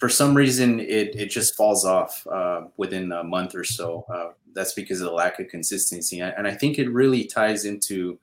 for 0.00 0.08
some 0.08 0.36
reason 0.36 0.80
it, 0.80 1.14
it 1.14 1.30
just 1.30 1.54
falls 1.54 1.84
off 1.84 2.26
uh, 2.26 2.62
within 2.76 3.12
a 3.12 3.22
month 3.22 3.54
or 3.54 3.62
so. 3.62 4.04
Uh, 4.12 4.30
that's 4.56 4.74
because 4.74 5.00
of 5.00 5.06
the 5.06 5.14
lack 5.14 5.38
of 5.38 5.46
consistency. 5.46 6.18
And 6.18 6.48
i 6.48 6.54
think 6.60 6.80
it 6.80 6.90
really 6.90 7.26
ties 7.26 7.64
into 7.64 8.18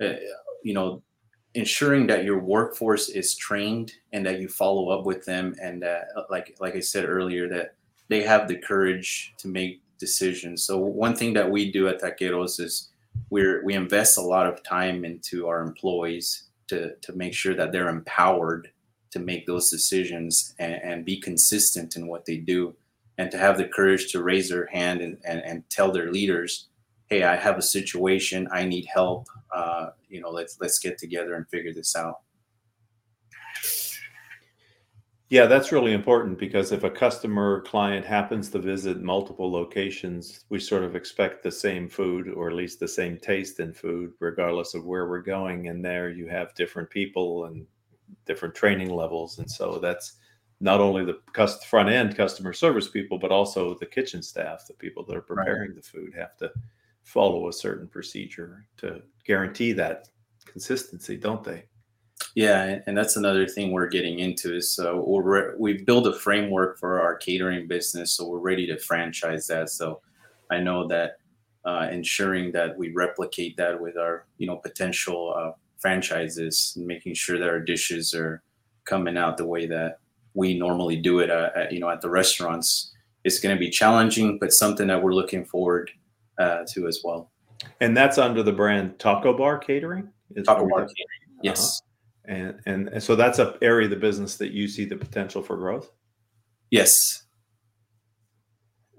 uh, 0.00 0.14
you 0.62 0.72
know 0.72 1.02
ensuring 1.54 2.06
that 2.06 2.24
your 2.24 2.38
workforce 2.38 3.08
is 3.08 3.36
trained 3.36 3.92
and 4.12 4.26
that 4.26 4.40
you 4.40 4.48
follow 4.48 4.88
up 4.90 5.06
with 5.06 5.24
them 5.24 5.54
and 5.62 5.84
like 6.28 6.56
like 6.60 6.74
i 6.74 6.80
said 6.80 7.04
earlier 7.04 7.48
that 7.48 7.74
they 8.08 8.22
have 8.22 8.48
the 8.48 8.56
courage 8.56 9.34
to 9.38 9.48
make 9.48 9.80
decisions. 9.98 10.64
So 10.64 10.78
one 10.78 11.16
thing 11.16 11.32
that 11.34 11.50
we 11.50 11.70
do 11.70 11.88
at 11.88 12.00
Taqueros 12.00 12.60
is 12.60 12.90
we 13.30 13.60
we 13.62 13.74
invest 13.74 14.18
a 14.18 14.28
lot 14.34 14.46
of 14.46 14.62
time 14.62 15.04
into 15.04 15.46
our 15.48 15.60
employees 15.62 16.50
to 16.68 16.94
to 16.96 17.12
make 17.12 17.34
sure 17.34 17.54
that 17.54 17.72
they're 17.72 17.88
empowered 17.88 18.70
to 19.12 19.18
make 19.20 19.46
those 19.46 19.70
decisions 19.70 20.54
and, 20.58 20.74
and 20.82 21.04
be 21.04 21.20
consistent 21.20 21.94
in 21.96 22.08
what 22.08 22.26
they 22.26 22.36
do 22.36 22.74
and 23.16 23.30
to 23.30 23.38
have 23.38 23.56
the 23.56 23.68
courage 23.68 24.10
to 24.10 24.20
raise 24.20 24.48
their 24.48 24.66
hand 24.66 25.00
and, 25.00 25.18
and, 25.24 25.40
and 25.44 25.70
tell 25.70 25.92
their 25.92 26.10
leaders 26.10 26.66
hey 27.06 27.22
i 27.22 27.36
have 27.36 27.56
a 27.56 27.62
situation 27.62 28.48
i 28.50 28.64
need 28.64 28.86
help 28.92 29.28
uh, 29.54 29.90
you 30.14 30.20
know 30.20 30.30
let's 30.30 30.56
let's 30.60 30.78
get 30.78 30.96
together 30.96 31.34
and 31.34 31.48
figure 31.48 31.74
this 31.74 31.96
out 31.96 32.20
yeah 35.28 35.44
that's 35.44 35.72
really 35.72 35.92
important 35.92 36.38
because 36.38 36.70
if 36.70 36.84
a 36.84 36.90
customer 36.90 37.62
client 37.62 38.06
happens 38.06 38.48
to 38.48 38.60
visit 38.60 39.02
multiple 39.02 39.50
locations 39.50 40.44
we 40.50 40.60
sort 40.60 40.84
of 40.84 40.94
expect 40.94 41.42
the 41.42 41.50
same 41.50 41.88
food 41.88 42.28
or 42.28 42.48
at 42.48 42.54
least 42.54 42.78
the 42.78 42.86
same 42.86 43.18
taste 43.18 43.58
in 43.58 43.72
food 43.72 44.12
regardless 44.20 44.74
of 44.74 44.84
where 44.84 45.08
we're 45.08 45.20
going 45.20 45.66
and 45.66 45.84
there 45.84 46.10
you 46.10 46.28
have 46.28 46.54
different 46.54 46.88
people 46.88 47.46
and 47.46 47.66
different 48.24 48.54
training 48.54 48.90
levels 48.90 49.38
and 49.40 49.50
so 49.50 49.78
that's 49.80 50.18
not 50.60 50.80
only 50.80 51.04
the 51.04 51.18
front 51.66 51.88
end 51.88 52.16
customer 52.16 52.52
service 52.52 52.86
people 52.86 53.18
but 53.18 53.32
also 53.32 53.74
the 53.80 53.86
kitchen 53.86 54.22
staff 54.22 54.64
the 54.68 54.74
people 54.74 55.04
that 55.04 55.16
are 55.16 55.22
preparing 55.22 55.72
right. 55.72 55.74
the 55.74 55.82
food 55.82 56.14
have 56.16 56.36
to 56.36 56.48
follow 57.04 57.48
a 57.48 57.52
certain 57.52 57.86
procedure 57.86 58.66
to 58.78 59.00
guarantee 59.24 59.72
that 59.72 60.08
consistency 60.44 61.16
don't 61.16 61.44
they? 61.44 61.64
Yeah 62.34 62.78
and 62.86 62.96
that's 62.96 63.16
another 63.16 63.46
thing 63.46 63.70
we're 63.70 63.88
getting 63.88 64.18
into 64.18 64.56
is 64.56 64.78
uh, 64.82 64.96
we're 64.96 65.56
we've 65.58 65.86
built 65.86 66.06
a 66.06 66.12
framework 66.12 66.78
for 66.78 67.00
our 67.00 67.16
catering 67.16 67.68
business 67.68 68.12
so 68.12 68.28
we're 68.28 68.38
ready 68.38 68.66
to 68.66 68.78
franchise 68.78 69.46
that. 69.48 69.70
So 69.70 70.00
i 70.50 70.58
know 70.58 70.86
that 70.88 71.18
uh, 71.64 71.88
ensuring 71.90 72.52
that 72.52 72.76
we 72.76 72.92
replicate 72.92 73.56
that 73.56 73.80
with 73.80 73.96
our 73.96 74.26
you 74.38 74.46
know 74.46 74.56
potential 74.56 75.34
uh, 75.36 75.52
franchises 75.78 76.76
making 76.76 77.14
sure 77.14 77.38
that 77.38 77.48
our 77.48 77.60
dishes 77.60 78.14
are 78.14 78.42
coming 78.84 79.16
out 79.16 79.36
the 79.36 79.46
way 79.46 79.66
that 79.66 79.98
we 80.34 80.58
normally 80.58 80.96
do 80.96 81.20
it 81.20 81.30
uh, 81.30 81.50
at, 81.56 81.72
you 81.72 81.80
know 81.80 81.88
at 81.88 82.00
the 82.00 82.10
restaurants 82.10 82.92
it's 83.24 83.38
going 83.38 83.54
to 83.54 83.58
be 83.58 83.70
challenging 83.70 84.38
but 84.38 84.52
something 84.52 84.86
that 84.88 85.02
we're 85.02 85.14
looking 85.14 85.44
forward 85.44 85.90
uh, 86.38 86.64
to 86.72 86.86
as 86.86 87.00
well. 87.04 87.30
And 87.80 87.96
that's 87.96 88.18
under 88.18 88.42
the 88.42 88.52
brand 88.52 88.98
taco 88.98 89.36
bar 89.36 89.58
catering? 89.58 90.08
Taco 90.44 90.68
bar 90.68 90.80
catering 90.80 91.38
yes. 91.42 91.80
Uh-huh. 92.28 92.34
and, 92.34 92.60
and 92.66 92.88
and 92.88 93.02
so 93.02 93.14
that's 93.14 93.38
a 93.38 93.56
area 93.62 93.84
of 93.84 93.90
the 93.90 93.96
business 93.96 94.36
that 94.36 94.52
you 94.52 94.66
see 94.68 94.84
the 94.84 94.96
potential 94.96 95.42
for 95.42 95.56
growth? 95.56 95.90
Yes. 96.70 97.24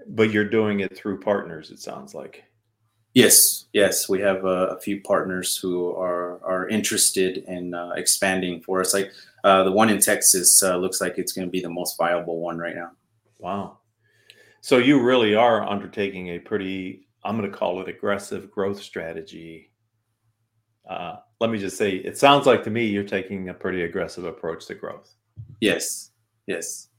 But 0.07 0.31
you're 0.31 0.49
doing 0.49 0.81
it 0.81 0.95
through 0.95 1.19
partners 1.19 1.71
it 1.71 1.79
sounds 1.79 2.13
like. 2.13 2.43
Yes 3.13 3.65
yes. 3.75 4.07
We 4.07 4.21
have 4.21 4.45
a, 4.45 4.67
a 4.67 4.79
few 4.79 5.01
partners 5.01 5.57
who 5.57 5.91
are 5.95 6.43
are 6.43 6.67
interested 6.69 7.43
in 7.47 7.73
uh, 7.75 7.91
expanding 7.95 8.61
for 8.61 8.79
us. 8.81 8.93
Like 8.93 9.11
uh, 9.43 9.63
the 9.63 9.71
one 9.71 9.89
in 9.89 9.99
Texas 9.99 10.63
uh, 10.63 10.77
looks 10.77 11.01
like 11.01 11.17
it's 11.17 11.33
going 11.33 11.45
to 11.45 11.51
be 11.51 11.61
the 11.61 11.69
most 11.69 11.97
viable 11.97 12.39
one 12.39 12.57
right 12.57 12.75
now. 12.75 12.91
Wow. 13.37 13.79
So 14.61 14.77
you 14.77 15.03
really 15.03 15.35
are 15.35 15.67
undertaking 15.67 16.29
a 16.29 16.39
pretty, 16.39 17.04
I'm 17.25 17.37
going 17.37 17.51
to 17.51 17.57
call 17.57 17.81
it 17.81 17.89
aggressive 17.89 18.51
growth 18.51 18.81
strategy. 18.81 19.71
Uh, 20.87 21.17
let 21.41 21.49
me 21.49 21.57
just 21.57 21.77
say, 21.77 21.95
it 21.95 22.17
sounds 22.17 22.45
like 22.45 22.63
to 22.63 22.69
me 22.69 22.85
you're 22.85 23.03
taking 23.03 23.49
a 23.49 23.53
pretty 23.53 23.83
aggressive 23.83 24.25
approach 24.25 24.67
to 24.67 24.75
growth. 24.75 25.13
Yes. 25.59 26.11
Yes. 26.45 26.89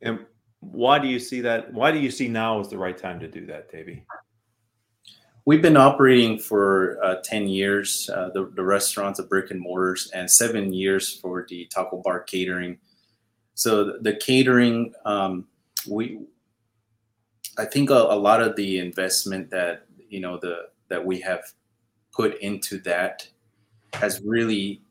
And 0.00 0.20
why 0.60 0.98
do 0.98 1.08
you 1.08 1.20
see 1.20 1.42
that? 1.42 1.72
Why 1.72 1.92
do 1.92 1.98
you 1.98 2.10
see 2.10 2.28
now 2.28 2.58
is 2.60 2.68
the 2.68 2.78
right 2.78 2.96
time 2.96 3.20
to 3.20 3.28
do 3.28 3.44
that, 3.46 3.70
Davey? 3.70 4.04
We've 5.44 5.62
been 5.62 5.76
operating 5.76 6.40
for 6.40 6.98
uh, 7.04 7.16
10 7.22 7.46
years, 7.46 8.10
uh, 8.12 8.30
the, 8.34 8.50
the 8.56 8.64
restaurants, 8.64 9.20
the 9.20 9.26
brick 9.26 9.52
and 9.52 9.60
mortars, 9.60 10.10
and 10.12 10.28
seven 10.28 10.72
years 10.72 11.20
for 11.20 11.46
the 11.48 11.66
taco 11.66 12.02
bar 12.02 12.20
catering. 12.20 12.78
So 13.54 13.84
the, 13.84 13.98
the 14.00 14.16
catering, 14.16 14.92
um, 15.04 15.46
we, 15.88 16.18
I 17.58 17.64
think 17.64 17.90
a, 17.90 17.94
a, 17.94 18.18
lot 18.18 18.42
of 18.42 18.56
the 18.56 18.78
investment 18.78 19.50
that, 19.50 19.86
you 20.08 20.20
know, 20.20 20.38
the, 20.38 20.68
that 20.88 21.04
we 21.04 21.20
have 21.20 21.42
put 22.12 22.38
into 22.40 22.78
that 22.80 23.28
has 23.94 24.20
really 24.24 24.82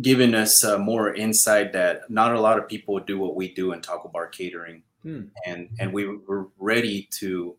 given 0.00 0.34
us 0.34 0.64
uh, 0.64 0.78
more 0.78 1.14
insight 1.14 1.72
that 1.72 2.08
not 2.10 2.34
a 2.34 2.40
lot 2.40 2.58
of 2.58 2.68
people 2.68 2.98
do 3.00 3.18
what 3.18 3.36
we 3.36 3.52
do 3.54 3.72
in 3.72 3.80
taco 3.80 4.08
bar 4.08 4.26
catering. 4.26 4.82
Hmm. 5.02 5.22
And, 5.46 5.70
and 5.78 5.92
we 5.92 6.06
were 6.06 6.48
ready 6.58 7.08
to, 7.18 7.56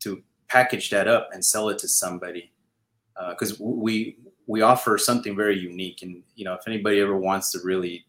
to 0.00 0.22
package 0.48 0.90
that 0.90 1.08
up 1.08 1.30
and 1.32 1.44
sell 1.44 1.68
it 1.68 1.78
to 1.78 1.88
somebody 1.88 2.52
because 3.30 3.52
uh, 3.60 3.64
we 3.64 4.16
we 4.46 4.62
offer 4.62 4.98
something 4.98 5.36
very 5.36 5.58
unique 5.58 6.02
and 6.02 6.22
you 6.34 6.44
know 6.44 6.54
if 6.54 6.60
anybody 6.66 7.00
ever 7.00 7.16
wants 7.16 7.52
to 7.52 7.58
really 7.64 8.04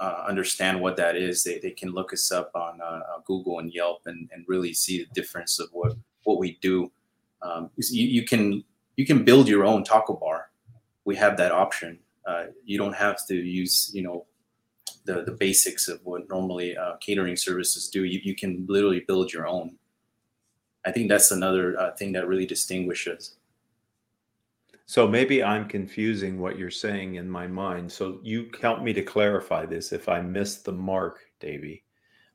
uh, 0.00 0.24
understand 0.28 0.80
what 0.80 0.96
that 0.96 1.16
is. 1.16 1.42
They, 1.42 1.58
they 1.58 1.70
can 1.70 1.90
look 1.90 2.12
us 2.12 2.30
up 2.30 2.50
on 2.54 2.80
uh, 2.80 2.84
uh 2.84 3.18
google 3.24 3.58
and 3.58 3.72
yelp 3.72 4.02
and, 4.06 4.28
and 4.32 4.44
really 4.46 4.72
see 4.72 4.98
the 4.98 5.08
difference 5.12 5.58
of 5.58 5.68
what 5.72 5.94
what 6.24 6.38
we 6.38 6.58
do. 6.60 6.90
Um, 7.42 7.70
you, 7.76 8.06
you 8.06 8.24
can 8.24 8.64
you 8.96 9.06
can 9.06 9.24
build 9.24 9.48
your 9.48 9.64
own 9.64 9.84
taco 9.84 10.14
bar. 10.14 10.50
We 11.04 11.16
have 11.16 11.36
that 11.38 11.52
option. 11.52 11.98
Uh, 12.26 12.46
you 12.64 12.76
don't 12.76 12.94
have 12.94 13.26
to 13.28 13.34
use 13.34 13.90
you 13.94 14.02
know 14.02 14.26
the, 15.04 15.22
the 15.24 15.32
basics 15.32 15.88
of 15.88 16.00
what 16.04 16.28
normally 16.28 16.76
uh, 16.76 16.96
catering 16.96 17.36
services 17.36 17.88
do. 17.88 18.04
You, 18.04 18.20
you 18.22 18.34
can 18.34 18.66
literally 18.68 19.04
build 19.06 19.32
your 19.32 19.46
own. 19.46 19.78
I 20.84 20.92
think 20.92 21.08
that's 21.08 21.30
another 21.30 21.78
uh, 21.78 21.94
thing 21.96 22.12
that 22.12 22.28
really 22.28 22.46
distinguishes. 22.46 23.37
So 24.88 25.06
maybe 25.06 25.44
I'm 25.44 25.68
confusing 25.68 26.38
what 26.40 26.58
you're 26.58 26.70
saying 26.70 27.16
in 27.16 27.28
my 27.28 27.46
mind. 27.46 27.92
So 27.92 28.20
you 28.22 28.50
help 28.58 28.80
me 28.80 28.94
to 28.94 29.02
clarify 29.02 29.66
this 29.66 29.92
if 29.92 30.08
I 30.08 30.22
missed 30.22 30.64
the 30.64 30.72
mark, 30.72 31.18
Davey. 31.40 31.84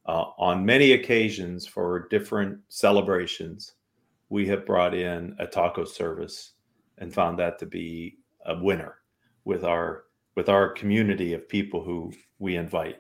Uh, 0.06 0.26
on 0.38 0.64
many 0.64 0.92
occasions 0.92 1.66
for 1.66 2.08
different 2.10 2.60
celebrations, 2.70 3.74
we 4.30 4.48
have 4.50 4.68
brought 4.68 4.94
in 4.94 5.36
a 5.40 5.48
taco 5.48 5.84
service 5.84 6.52
and 7.00 7.12
found 7.12 7.40
that 7.40 7.58
to 7.58 7.66
be 7.66 8.20
a 8.46 8.56
winner 8.56 8.98
with 9.46 9.64
our 9.64 10.04
with 10.36 10.48
our 10.48 10.70
community 10.74 11.34
of 11.34 11.50
people 11.50 11.84
who 11.84 12.14
we 12.38 12.56
invite. 12.56 12.98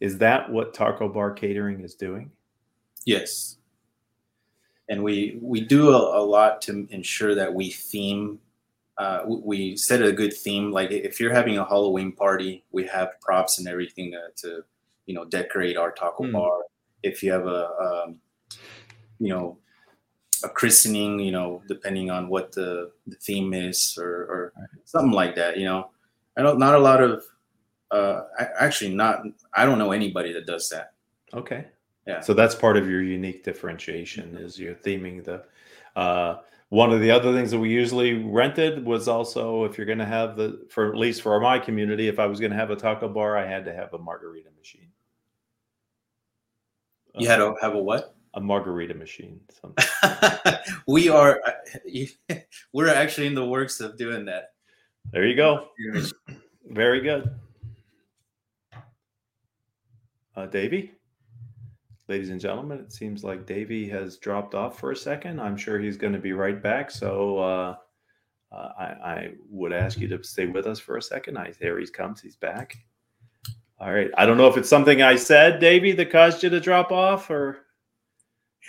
Is 0.00 0.18
that 0.18 0.50
what 0.50 0.74
Taco 0.74 1.08
Bar 1.08 1.32
Catering 1.32 1.80
is 1.80 1.94
doing? 1.94 2.30
Yes 3.06 3.56
and 4.90 5.02
we 5.02 5.38
we 5.40 5.60
do 5.60 5.90
a, 5.90 6.20
a 6.20 6.22
lot 6.22 6.60
to 6.60 6.86
ensure 6.90 7.34
that 7.34 7.54
we 7.54 7.70
theme 7.70 8.38
uh, 9.00 9.24
we 9.26 9.76
set 9.76 10.02
a 10.02 10.12
good 10.12 10.32
theme 10.32 10.70
like 10.70 10.90
if 10.90 11.18
you're 11.18 11.32
having 11.32 11.56
a 11.56 11.64
halloween 11.64 12.12
party 12.12 12.64
we 12.70 12.86
have 12.86 13.18
props 13.20 13.58
and 13.58 13.66
everything 13.66 14.10
to, 14.10 14.20
to 14.36 14.62
you 15.06 15.14
know 15.14 15.24
decorate 15.24 15.76
our 15.76 15.90
taco 15.92 16.24
mm. 16.24 16.32
bar 16.32 16.60
if 17.02 17.22
you 17.22 17.32
have 17.32 17.46
a 17.46 17.70
um, 17.80 18.18
you 19.18 19.28
know 19.28 19.56
a 20.44 20.48
christening 20.48 21.18
you 21.18 21.32
know 21.32 21.62
depending 21.66 22.10
on 22.10 22.28
what 22.28 22.52
the, 22.52 22.90
the 23.06 23.16
theme 23.16 23.54
is 23.54 23.96
or, 23.98 24.06
or 24.06 24.52
something 24.84 25.12
like 25.12 25.34
that 25.34 25.56
you 25.56 25.64
know 25.64 25.90
i 26.36 26.42
don't 26.42 26.58
not 26.58 26.74
a 26.74 26.78
lot 26.78 27.02
of 27.02 27.24
uh 27.92 28.22
actually 28.58 28.94
not 28.94 29.22
i 29.54 29.64
don't 29.64 29.78
know 29.78 29.92
anybody 29.92 30.32
that 30.32 30.46
does 30.46 30.68
that 30.68 30.92
okay 31.32 31.66
yeah. 32.06 32.20
So 32.20 32.34
that's 32.34 32.54
part 32.54 32.76
of 32.76 32.88
your 32.88 33.02
unique 33.02 33.44
differentiation 33.44 34.36
is 34.36 34.58
you're 34.58 34.74
theming 34.74 35.22
the. 35.24 35.44
Uh, 35.94 36.36
one 36.70 36.92
of 36.92 37.00
the 37.00 37.10
other 37.10 37.32
things 37.32 37.50
that 37.50 37.58
we 37.58 37.68
usually 37.68 38.14
rented 38.14 38.84
was 38.84 39.08
also 39.08 39.64
if 39.64 39.76
you're 39.76 39.86
going 39.86 39.98
to 39.98 40.06
have 40.06 40.36
the 40.36 40.66
for 40.70 40.88
at 40.88 40.96
least 40.96 41.20
for 41.20 41.38
my 41.40 41.58
community, 41.58 42.06
if 42.06 42.18
I 42.20 42.26
was 42.26 42.38
going 42.38 42.52
to 42.52 42.56
have 42.56 42.70
a 42.70 42.76
taco 42.76 43.08
bar, 43.08 43.36
I 43.36 43.44
had 43.44 43.64
to 43.64 43.74
have 43.74 43.92
a 43.92 43.98
margarita 43.98 44.50
machine. 44.56 44.88
You 47.16 47.26
had 47.26 47.38
to 47.38 47.56
have 47.60 47.74
a 47.74 47.82
what? 47.82 48.14
A 48.34 48.40
margarita 48.40 48.94
machine. 48.94 49.40
Something. 49.60 50.54
we 50.86 51.08
are. 51.08 51.40
Uh, 51.44 52.34
we're 52.72 52.88
actually 52.88 53.26
in 53.26 53.34
the 53.34 53.44
works 53.44 53.80
of 53.80 53.98
doing 53.98 54.24
that. 54.26 54.52
There 55.10 55.26
you 55.26 55.34
go. 55.34 55.70
Very 56.66 57.00
good. 57.00 57.34
Uh, 60.36 60.46
Davey? 60.46 60.92
Ladies 62.10 62.30
and 62.30 62.40
gentlemen, 62.40 62.80
it 62.80 62.92
seems 62.92 63.22
like 63.22 63.46
Davey 63.46 63.88
has 63.88 64.16
dropped 64.16 64.56
off 64.56 64.80
for 64.80 64.90
a 64.90 64.96
second. 64.96 65.40
I'm 65.40 65.56
sure 65.56 65.78
he's 65.78 65.96
going 65.96 66.12
to 66.12 66.18
be 66.18 66.32
right 66.32 66.60
back. 66.60 66.90
So 66.90 67.38
uh, 67.38 67.76
uh, 68.52 68.68
I, 68.76 68.84
I, 68.84 69.30
would 69.48 69.72
ask 69.72 70.00
you 70.00 70.08
to 70.08 70.20
stay 70.24 70.46
with 70.46 70.66
us 70.66 70.80
for 70.80 70.96
a 70.96 71.02
second. 71.02 71.38
I 71.38 71.52
there 71.60 71.78
he 71.78 71.86
comes. 71.86 72.20
He's 72.20 72.34
back. 72.34 72.76
All 73.78 73.92
right. 73.92 74.10
I 74.18 74.26
don't 74.26 74.36
know 74.36 74.48
if 74.48 74.56
it's 74.56 74.68
something 74.68 75.02
I 75.02 75.14
said, 75.14 75.60
Davey, 75.60 75.92
that 75.92 76.10
caused 76.10 76.42
you 76.42 76.50
to 76.50 76.58
drop 76.58 76.90
off, 76.90 77.30
or 77.30 77.58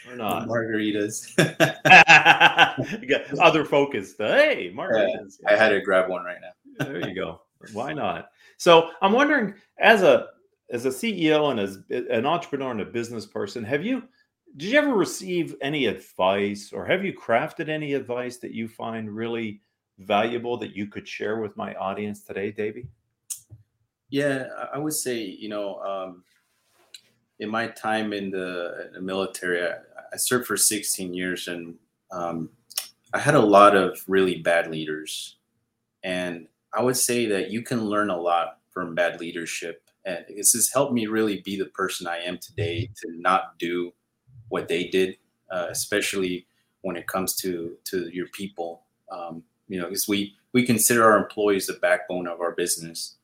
or 0.07 0.15
not. 0.15 0.47
Margaritas. 0.47 1.33
other 3.41 3.65
focus. 3.65 4.13
Hey, 4.19 4.71
margaritas. 4.73 5.39
Yeah, 5.41 5.53
I 5.53 5.55
had 5.55 5.69
to 5.69 5.81
grab 5.81 6.09
one 6.09 6.23
right 6.23 6.37
now. 6.39 6.85
there 6.85 7.09
you 7.09 7.15
go. 7.15 7.41
Why 7.73 7.91
not? 7.91 8.29
So 8.57 8.91
I'm 9.01 9.13
wondering, 9.13 9.55
as 9.79 10.03
a 10.03 10.27
as 10.71 10.85
a 10.85 10.89
CEO 10.89 11.51
and 11.51 11.59
as 11.59 11.79
an 11.89 12.25
entrepreneur 12.25 12.71
and 12.71 12.81
a 12.81 12.85
business 12.85 13.25
person, 13.25 13.63
have 13.63 13.83
you 13.85 14.03
did 14.57 14.69
you 14.69 14.77
ever 14.77 14.93
receive 14.93 15.55
any 15.61 15.85
advice 15.85 16.73
or 16.73 16.85
have 16.85 17.05
you 17.05 17.13
crafted 17.13 17.69
any 17.69 17.93
advice 17.93 18.37
that 18.37 18.51
you 18.51 18.67
find 18.67 19.09
really 19.09 19.61
valuable 19.99 20.57
that 20.57 20.75
you 20.75 20.87
could 20.87 21.07
share 21.07 21.39
with 21.39 21.55
my 21.55 21.73
audience 21.75 22.23
today, 22.23 22.51
Davey? 22.51 22.87
Yeah, 24.09 24.47
I 24.73 24.77
would 24.77 24.93
say, 24.93 25.21
you 25.21 25.47
know, 25.47 25.79
um, 25.79 26.23
in 27.39 27.49
my 27.49 27.67
time 27.67 28.11
in 28.11 28.29
the, 28.29 28.87
in 28.87 28.93
the 28.93 29.01
military, 29.01 29.65
I, 29.65 29.75
I, 30.11 30.17
served 30.17 30.47
for 30.47 30.57
16 30.57 31.13
years 31.13 31.47
and 31.47 31.75
um, 32.11 32.49
I 33.13 33.19
had 33.19 33.35
a 33.35 33.39
lot 33.39 33.75
of 33.75 34.01
really 34.07 34.41
bad 34.41 34.69
leaders. 34.69 35.37
And 36.03 36.47
I 36.73 36.83
would 36.83 36.97
say 36.97 37.25
that 37.27 37.51
you 37.51 37.61
can 37.61 37.85
learn 37.85 38.09
a 38.09 38.19
lot 38.19 38.59
from 38.69 38.95
bad 38.95 39.21
leadership. 39.21 39.89
And 40.05 40.25
this 40.29 40.53
has 40.53 40.71
helped 40.73 40.93
me 40.93 41.07
really 41.07 41.41
be 41.41 41.57
the 41.57 41.65
person 41.65 42.07
I 42.07 42.17
am 42.17 42.37
today 42.39 42.89
to 43.01 43.11
not 43.19 43.57
do 43.59 43.93
what 44.49 44.67
they 44.67 44.85
did, 44.85 45.17
uh, 45.51 45.67
especially 45.69 46.47
when 46.81 46.95
it 46.95 47.07
comes 47.07 47.35
to 47.37 47.77
to 47.85 48.09
your 48.09 48.27
people. 48.27 48.83
Um, 49.11 49.43
you 49.67 49.79
know, 49.79 49.87
because 49.87 50.07
we 50.07 50.35
we 50.53 50.65
consider 50.65 51.03
our 51.03 51.17
employees 51.17 51.67
the 51.67 51.73
backbone 51.73 52.27
of 52.27 52.41
our 52.41 52.51
business, 52.51 53.15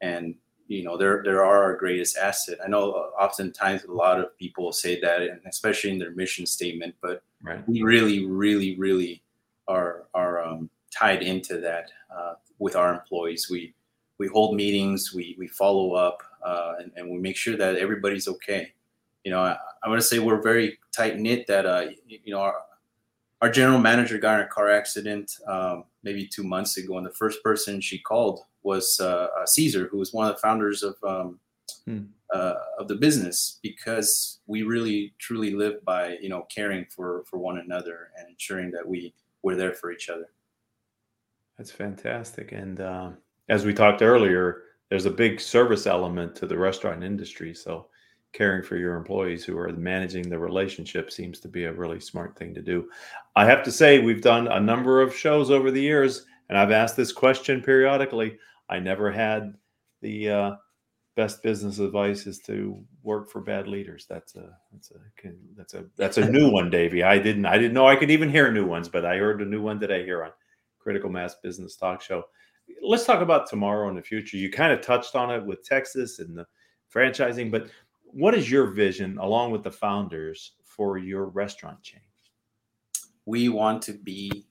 and 0.00 0.34
you 0.68 0.84
know 0.84 0.96
they're 0.96 1.22
they 1.24 1.30
are 1.30 1.42
our 1.44 1.76
greatest 1.76 2.16
asset. 2.16 2.58
I 2.64 2.68
know 2.68 2.92
oftentimes 3.18 3.84
a 3.84 3.92
lot 3.92 4.20
of 4.20 4.36
people 4.38 4.72
say 4.72 5.00
that, 5.00 5.22
and 5.22 5.40
especially 5.46 5.90
in 5.90 5.98
their 5.98 6.12
mission 6.12 6.46
statement, 6.46 6.94
but 7.00 7.22
right. 7.42 7.66
we 7.68 7.82
really, 7.82 8.26
really, 8.26 8.76
really 8.76 9.22
are 9.68 10.04
are 10.14 10.44
um, 10.44 10.70
tied 10.96 11.22
into 11.22 11.58
that 11.58 11.90
uh, 12.16 12.34
with 12.58 12.76
our 12.76 12.94
employees. 12.94 13.48
We 13.50 13.74
we 14.18 14.28
hold 14.28 14.56
meetings, 14.56 15.12
we 15.14 15.34
we 15.38 15.48
follow 15.48 15.94
up, 15.94 16.22
uh, 16.44 16.74
and, 16.78 16.92
and 16.96 17.10
we 17.10 17.18
make 17.18 17.36
sure 17.36 17.56
that 17.56 17.76
everybody's 17.76 18.28
okay 18.28 18.72
you 19.26 19.32
know, 19.32 19.40
I, 19.40 19.50
am 19.84 19.90
going 19.90 19.98
to 19.98 20.06
say 20.06 20.20
we're 20.20 20.40
very 20.40 20.78
tight 20.96 21.18
knit. 21.18 21.48
That 21.48 21.66
uh, 21.66 21.86
you 22.06 22.32
know, 22.32 22.38
our, 22.38 22.54
our 23.42 23.50
general 23.50 23.80
manager 23.80 24.18
got 24.18 24.38
in 24.38 24.46
a 24.46 24.48
car 24.48 24.70
accident 24.70 25.32
um, 25.48 25.82
maybe 26.04 26.28
two 26.28 26.44
months 26.44 26.76
ago, 26.76 26.96
and 26.96 27.04
the 27.04 27.10
first 27.10 27.42
person 27.42 27.80
she 27.80 27.98
called 27.98 28.42
was 28.62 29.00
uh, 29.00 29.26
uh, 29.36 29.44
Caesar, 29.44 29.88
who 29.88 29.98
was 29.98 30.12
one 30.12 30.28
of 30.28 30.36
the 30.36 30.40
founders 30.40 30.84
of 30.84 30.94
um, 31.02 31.40
hmm. 31.84 32.04
uh, 32.32 32.54
of 32.78 32.86
the 32.86 32.94
business, 32.94 33.58
because 33.64 34.38
we 34.46 34.62
really 34.62 35.12
truly 35.18 35.50
live 35.54 35.84
by 35.84 36.16
you 36.22 36.28
know 36.28 36.42
caring 36.42 36.86
for 36.88 37.24
for 37.28 37.38
one 37.38 37.58
another 37.58 38.10
and 38.16 38.28
ensuring 38.28 38.70
that 38.70 38.86
we 38.86 39.12
we're 39.42 39.56
there 39.56 39.74
for 39.74 39.90
each 39.90 40.08
other. 40.08 40.28
That's 41.58 41.72
fantastic, 41.72 42.52
and 42.52 42.80
as 43.48 43.64
we 43.64 43.74
talked 43.74 44.02
earlier, 44.02 44.65
there's 44.90 45.06
a 45.06 45.10
big 45.10 45.40
service 45.40 45.86
element 45.86 46.34
to 46.36 46.46
the 46.46 46.56
restaurant 46.56 47.02
industry, 47.02 47.54
so 47.54 47.88
caring 48.32 48.62
for 48.62 48.76
your 48.76 48.96
employees 48.96 49.44
who 49.44 49.56
are 49.56 49.72
managing 49.72 50.28
the 50.28 50.38
relationship 50.38 51.10
seems 51.10 51.40
to 51.40 51.48
be 51.48 51.64
a 51.64 51.72
really 51.72 51.98
smart 51.98 52.36
thing 52.36 52.54
to 52.54 52.62
do. 52.62 52.88
I 53.34 53.46
have 53.46 53.62
to 53.64 53.72
say, 53.72 53.98
we've 53.98 54.22
done 54.22 54.48
a 54.48 54.60
number 54.60 55.00
of 55.00 55.16
shows 55.16 55.50
over 55.50 55.70
the 55.70 55.80
years, 55.80 56.26
and 56.48 56.58
I've 56.58 56.70
asked 56.70 56.96
this 56.96 57.12
question 57.12 57.62
periodically. 57.62 58.38
I 58.68 58.78
never 58.78 59.10
had 59.10 59.54
the 60.02 60.30
uh, 60.30 60.50
best 61.16 61.42
business 61.42 61.78
advice 61.78 62.26
is 62.26 62.40
to 62.40 62.78
work 63.02 63.30
for 63.30 63.40
bad 63.40 63.66
leaders. 63.66 64.06
That's 64.08 64.36
a 64.36 64.56
that's 64.72 64.90
a 64.90 65.32
that's 65.56 65.74
a 65.74 65.84
that's 65.96 66.18
a 66.18 66.30
new 66.30 66.50
one, 66.50 66.70
Davey. 66.70 67.02
I 67.02 67.18
didn't 67.18 67.46
I 67.46 67.56
didn't 67.56 67.72
know 67.72 67.88
I 67.88 67.96
could 67.96 68.10
even 68.10 68.30
hear 68.30 68.52
new 68.52 68.66
ones, 68.66 68.88
but 68.88 69.04
I 69.04 69.16
heard 69.16 69.40
a 69.40 69.46
new 69.46 69.62
one 69.62 69.80
today 69.80 70.04
here 70.04 70.24
on 70.24 70.30
Critical 70.78 71.10
Mass 71.10 71.34
Business 71.42 71.76
Talk 71.76 72.02
Show. 72.02 72.24
Let's 72.82 73.04
talk 73.04 73.20
about 73.20 73.48
tomorrow 73.48 73.88
and 73.88 73.96
the 73.96 74.02
future. 74.02 74.36
You 74.36 74.50
kind 74.50 74.72
of 74.72 74.80
touched 74.80 75.14
on 75.14 75.30
it 75.30 75.44
with 75.44 75.64
Texas 75.64 76.18
and 76.18 76.36
the 76.36 76.46
franchising, 76.94 77.50
but 77.50 77.68
what 78.04 78.34
is 78.34 78.50
your 78.50 78.68
vision 78.68 79.18
along 79.18 79.50
with 79.50 79.62
the 79.62 79.70
founders 79.70 80.52
for 80.64 80.98
your 80.98 81.26
restaurant 81.26 81.82
chain? 81.82 82.00
We 83.24 83.48
want 83.48 83.82
to 83.82 83.92
be 83.92 84.46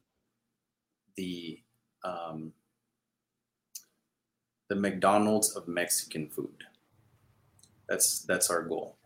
the 1.15 1.60
um, 2.03 2.51
the 4.67 4.75
mcdonald's 4.75 5.55
of 5.55 5.68
mexican 5.68 6.27
food. 6.27 6.63
That's 7.87 8.22
that's 8.22 8.50
our 8.50 8.63
goal. 8.63 8.98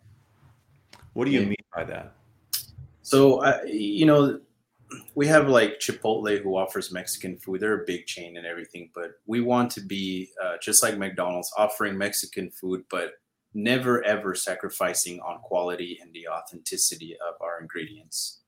What 1.14 1.26
do 1.26 1.32
you 1.32 1.42
mean 1.42 1.56
by 1.76 1.84
that? 1.86 2.14
So 3.02 3.44
uh, 3.44 3.60
you 3.66 4.06
know 4.06 4.40
we 5.16 5.28
have 5.28 5.48
like 5.48 5.80
chipotle 5.80 6.42
who 6.42 6.56
offers 6.56 6.92
mexican 6.92 7.38
food 7.38 7.62
they're 7.62 7.84
a 7.84 7.86
big 7.86 8.06
chain 8.06 8.38
and 8.38 8.46
everything 8.46 8.90
but 8.96 9.12
we 9.28 9.42
want 9.42 9.72
to 9.72 9.82
be 9.82 10.30
uh, 10.44 10.56
just 10.62 10.82
like 10.82 10.98
mcdonald's 10.98 11.52
offering 11.58 11.98
mexican 11.98 12.50
food 12.50 12.84
but 12.90 13.14
never 13.54 14.04
ever 14.04 14.36
sacrificing 14.36 15.20
on 15.22 15.40
quality 15.40 16.00
and 16.02 16.14
the 16.14 16.28
authenticity 16.28 17.16
of 17.16 17.36
our 17.42 17.60
ingredients. 17.60 18.42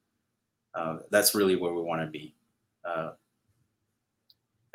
Uh, 0.73 0.97
that's 1.09 1.35
really 1.35 1.55
where 1.55 1.73
we 1.73 1.81
want 1.81 2.01
to 2.01 2.07
be. 2.07 2.35
Uh, 2.85 3.11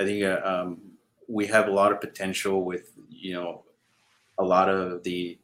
I 0.00 0.05
think 0.05 0.24
uh, 0.24 0.40
um, 0.44 0.81
we 1.29 1.46
have 1.46 1.68
a 1.68 1.72
lot 1.72 1.92
of 1.92 2.00
potential 2.00 2.64
with 2.64 2.92
you 3.09 3.35
know 3.35 3.64
a 4.38 4.44
lot 4.44 4.68
of 4.68 5.02
the 5.05 5.38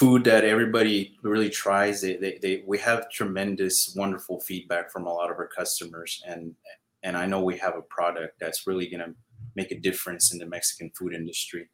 food 0.00 0.24
that 0.24 0.44
everybody 0.44 1.18
really 1.22 1.50
tries. 1.50 2.00
They, 2.00 2.16
they, 2.16 2.38
they, 2.40 2.64
we 2.66 2.78
have 2.78 3.10
tremendous, 3.10 3.92
wonderful 3.94 4.40
feedback 4.40 4.90
from 4.90 5.06
a 5.06 5.12
lot 5.12 5.30
of 5.30 5.36
our 5.36 5.46
customers, 5.46 6.22
and 6.26 6.54
and 7.02 7.18
I 7.18 7.26
know 7.26 7.42
we 7.42 7.58
have 7.58 7.76
a 7.76 7.82
product 7.82 8.40
that's 8.40 8.66
really 8.66 8.88
going 8.88 9.04
to 9.04 9.14
make 9.56 9.72
a 9.72 9.78
difference 9.78 10.32
in 10.32 10.38
the 10.38 10.46
Mexican 10.46 10.90
food 10.98 11.12
industry. 11.12 11.68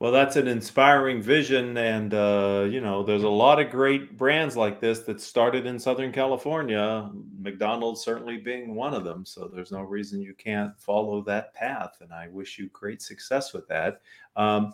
Well, 0.00 0.12
that's 0.12 0.36
an 0.36 0.48
inspiring 0.48 1.20
vision. 1.20 1.76
And, 1.76 2.14
uh, 2.14 2.66
you 2.70 2.80
know, 2.80 3.02
there's 3.02 3.22
a 3.22 3.28
lot 3.28 3.60
of 3.60 3.70
great 3.70 4.16
brands 4.16 4.56
like 4.56 4.80
this 4.80 5.00
that 5.00 5.20
started 5.20 5.66
in 5.66 5.78
Southern 5.78 6.10
California, 6.10 7.10
McDonald's 7.38 8.02
certainly 8.02 8.38
being 8.38 8.74
one 8.74 8.94
of 8.94 9.04
them. 9.04 9.26
So 9.26 9.50
there's 9.52 9.72
no 9.72 9.82
reason 9.82 10.22
you 10.22 10.32
can't 10.32 10.72
follow 10.80 11.22
that 11.24 11.52
path. 11.52 11.98
And 12.00 12.14
I 12.14 12.28
wish 12.28 12.58
you 12.58 12.70
great 12.70 13.02
success 13.02 13.52
with 13.52 13.68
that. 13.68 14.00
Um, 14.36 14.72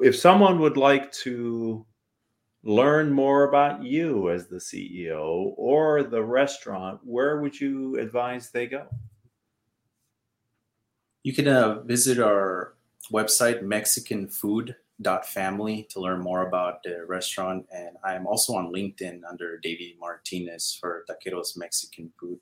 if 0.00 0.16
someone 0.16 0.60
would 0.60 0.76
like 0.76 1.10
to 1.12 1.84
learn 2.62 3.10
more 3.12 3.44
about 3.44 3.82
you 3.82 4.30
as 4.30 4.46
the 4.46 4.56
CEO 4.56 5.54
or 5.56 6.02
the 6.02 6.22
restaurant, 6.22 7.00
where 7.04 7.40
would 7.40 7.58
you 7.60 7.98
advise 7.98 8.50
they 8.50 8.66
go? 8.66 8.86
You 11.22 11.32
can 11.32 11.48
uh, 11.48 11.80
visit 11.82 12.18
our 12.18 12.74
website, 13.12 13.62
mexicanfood.family, 13.62 15.86
to 15.90 16.00
learn 16.00 16.20
more 16.20 16.46
about 16.46 16.82
the 16.82 17.04
restaurant. 17.06 17.66
And 17.72 17.96
I 18.04 18.14
am 18.14 18.26
also 18.26 18.54
on 18.54 18.72
LinkedIn 18.72 19.20
under 19.28 19.58
Davey 19.58 19.96
Martinez 20.00 20.76
for 20.80 21.04
Taqueros 21.08 21.56
Mexican 21.56 22.10
Food. 22.18 22.40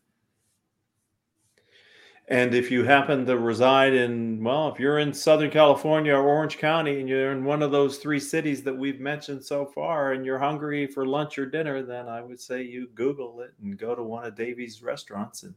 And 2.29 2.55
if 2.55 2.73
you 2.73 2.83
happen 2.83 3.25
to 3.27 3.39
reside 3.39 3.95
in, 3.95 4.43
well, 4.43 4.69
if 4.69 4.81
you're 4.81 4.99
in 4.99 5.15
Southern 5.15 5.51
California 5.51 6.13
or 6.13 6.27
Orange 6.27 6.59
County 6.59 6.99
and 6.99 7.09
you're 7.09 7.31
in 7.31 7.45
one 7.45 7.63
of 7.63 7.71
those 7.71 7.99
three 7.99 8.19
cities 8.19 8.65
that 8.65 8.77
we've 8.77 8.99
mentioned 8.99 9.45
so 9.45 9.65
far 9.65 10.13
and 10.13 10.27
you're 10.27 10.39
hungry 10.39 10.89
for 10.89 11.07
lunch 11.07 11.39
or 11.39 11.47
dinner, 11.47 11.83
then 11.83 12.09
I 12.09 12.21
would 12.23 12.41
say 12.41 12.63
you 12.63 12.89
Google 12.97 13.43
it 13.43 13.55
and 13.63 13.79
go 13.79 13.95
to 13.95 14.03
one 14.03 14.25
of 14.25 14.35
Davey's 14.35 14.83
restaurants 14.83 15.45
and, 15.45 15.55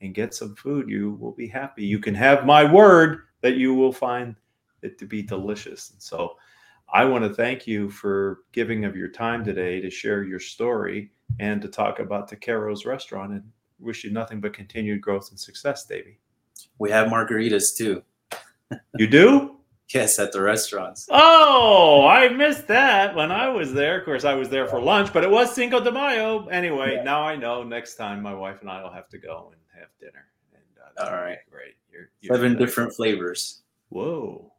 and 0.00 0.12
get 0.12 0.34
some 0.34 0.56
food. 0.56 0.88
You 0.88 1.12
will 1.20 1.32
be 1.32 1.46
happy. 1.46 1.84
You 1.84 2.00
can 2.00 2.16
have 2.16 2.44
my 2.44 2.64
word 2.64 3.20
that 3.40 3.54
you 3.54 3.72
will 3.72 3.92
find 3.92 4.34
it 4.82 4.98
to 4.98 5.06
be 5.06 5.22
delicious. 5.22 5.90
And 5.90 6.02
so 6.02 6.36
I 6.92 7.04
want 7.04 7.22
to 7.22 7.32
thank 7.32 7.68
you 7.68 7.88
for 7.88 8.40
giving 8.50 8.84
of 8.84 8.96
your 8.96 9.08
time 9.08 9.44
today 9.44 9.80
to 9.80 9.88
share 9.88 10.24
your 10.24 10.40
story 10.40 11.12
and 11.38 11.62
to 11.62 11.68
talk 11.68 12.00
about 12.00 12.28
Taqueros 12.28 12.86
restaurant 12.86 13.30
and 13.30 13.44
wish 13.82 14.04
you 14.04 14.10
nothing 14.10 14.40
but 14.40 14.52
continued 14.52 15.00
growth 15.00 15.30
and 15.30 15.38
success, 15.38 15.84
Davey. 15.84 16.18
We 16.78 16.90
have 16.90 17.08
margaritas 17.08 17.76
too. 17.76 18.02
you 18.96 19.06
do? 19.06 19.56
Yes, 19.92 20.18
at 20.18 20.32
the 20.32 20.40
restaurants. 20.40 21.06
Oh, 21.10 22.06
I 22.06 22.28
missed 22.28 22.66
that 22.68 23.14
when 23.14 23.30
I 23.30 23.48
was 23.48 23.74
there. 23.74 23.98
Of 23.98 24.06
course, 24.06 24.24
I 24.24 24.32
was 24.32 24.48
there 24.48 24.66
for 24.66 24.80
lunch, 24.80 25.12
but 25.12 25.22
it 25.22 25.30
was 25.30 25.54
Cinco 25.54 25.80
de 25.80 25.92
Mayo. 25.92 26.46
Anyway, 26.46 26.94
yeah. 26.94 27.02
now 27.02 27.22
I 27.22 27.36
know 27.36 27.62
next 27.62 27.96
time 27.96 28.22
my 28.22 28.32
wife 28.32 28.62
and 28.62 28.70
I 28.70 28.82
will 28.82 28.92
have 28.92 29.10
to 29.10 29.18
go 29.18 29.52
and 29.52 29.60
have 29.78 29.88
dinner. 30.00 30.24
And 30.54 30.62
uh, 30.98 31.10
all 31.10 31.20
right, 31.20 31.36
great. 31.50 31.74
You're, 31.92 32.08
you're 32.22 32.34
Seven 32.34 32.56
different 32.56 32.94
flavors. 32.94 33.64
Whoa. 33.90 34.50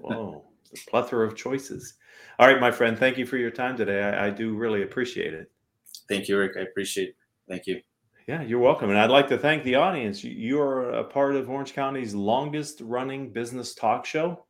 Whoa. 0.00 0.44
a 0.72 0.90
plethora 0.90 1.28
of 1.28 1.36
choices. 1.36 1.94
All 2.38 2.48
right, 2.48 2.60
my 2.60 2.70
friend. 2.70 2.98
Thank 2.98 3.18
you 3.18 3.26
for 3.26 3.36
your 3.36 3.50
time 3.50 3.76
today. 3.76 4.02
I, 4.02 4.26
I 4.26 4.30
do 4.30 4.56
really 4.56 4.82
appreciate 4.82 5.34
it. 5.34 5.50
Thank 6.08 6.28
you, 6.28 6.38
Ric. 6.38 6.56
I 6.56 6.62
appreciate 6.62 7.10
it. 7.10 7.16
Thank 7.48 7.66
you. 7.66 7.82
Yeah, 8.28 8.42
you're 8.42 8.60
welcome. 8.60 8.90
And 8.90 8.98
I'd 8.98 9.10
like 9.10 9.28
to 9.30 9.38
thank 9.38 9.64
the 9.64 9.74
audience. 9.74 10.22
You 10.22 10.60
are 10.60 10.90
a 10.92 11.02
part 11.02 11.34
of 11.34 11.50
Orange 11.50 11.74
County's 11.74 12.14
longest 12.14 12.80
running 12.80 13.32
business 13.32 13.74
talk 13.74 14.06
show. 14.06 14.46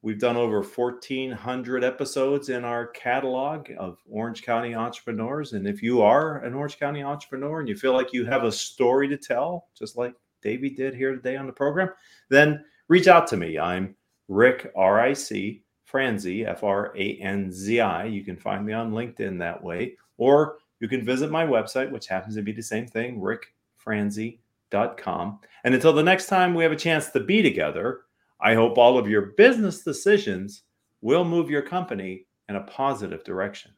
We've 0.00 0.18
done 0.18 0.38
over 0.38 0.62
1,400 0.62 1.84
episodes 1.84 2.48
in 2.48 2.64
our 2.64 2.86
catalog 2.86 3.68
of 3.78 3.98
Orange 4.10 4.42
County 4.42 4.74
entrepreneurs. 4.74 5.52
And 5.52 5.66
if 5.66 5.82
you 5.82 6.00
are 6.00 6.38
an 6.38 6.54
Orange 6.54 6.78
County 6.78 7.02
entrepreneur 7.02 7.60
and 7.60 7.68
you 7.68 7.76
feel 7.76 7.92
like 7.92 8.14
you 8.14 8.24
have 8.24 8.44
a 8.44 8.52
story 8.52 9.08
to 9.08 9.18
tell, 9.18 9.68
just 9.78 9.98
like 9.98 10.14
Davey 10.40 10.70
did 10.70 10.94
here 10.94 11.14
today 11.14 11.36
on 11.36 11.46
the 11.46 11.52
program, 11.52 11.90
then 12.30 12.64
reach 12.88 13.08
out 13.08 13.26
to 13.26 13.36
me. 13.36 13.58
I'm 13.58 13.94
Ric, 14.28 14.72
R 14.74 15.00
I 15.00 15.12
C, 15.12 15.64
Franzi, 15.84 16.46
F 16.46 16.64
R 16.64 16.94
A 16.96 17.16
N 17.18 17.52
Z 17.52 17.78
I. 17.78 18.04
You 18.06 18.24
can 18.24 18.38
find 18.38 18.64
me 18.64 18.72
on 18.72 18.92
LinkedIn 18.92 19.38
that 19.38 19.62
way, 19.62 19.96
or 20.16 20.56
you 20.82 20.88
can 20.88 21.04
visit 21.04 21.30
my 21.30 21.46
website, 21.46 21.92
which 21.92 22.08
happens 22.08 22.34
to 22.34 22.42
be 22.42 22.50
the 22.50 22.60
same 22.60 22.88
thing, 22.88 23.20
ricfranzi.com. 23.20 25.38
And 25.62 25.74
until 25.74 25.92
the 25.92 26.02
next 26.02 26.26
time 26.26 26.54
we 26.54 26.64
have 26.64 26.72
a 26.72 26.76
chance 26.76 27.10
to 27.10 27.20
be 27.20 27.40
together, 27.40 28.00
I 28.40 28.54
hope 28.54 28.76
all 28.76 28.98
of 28.98 29.08
your 29.08 29.26
business 29.36 29.84
decisions 29.84 30.64
will 31.00 31.24
move 31.24 31.48
your 31.48 31.62
company 31.62 32.26
in 32.48 32.56
a 32.56 32.62
positive 32.62 33.22
direction. 33.22 33.70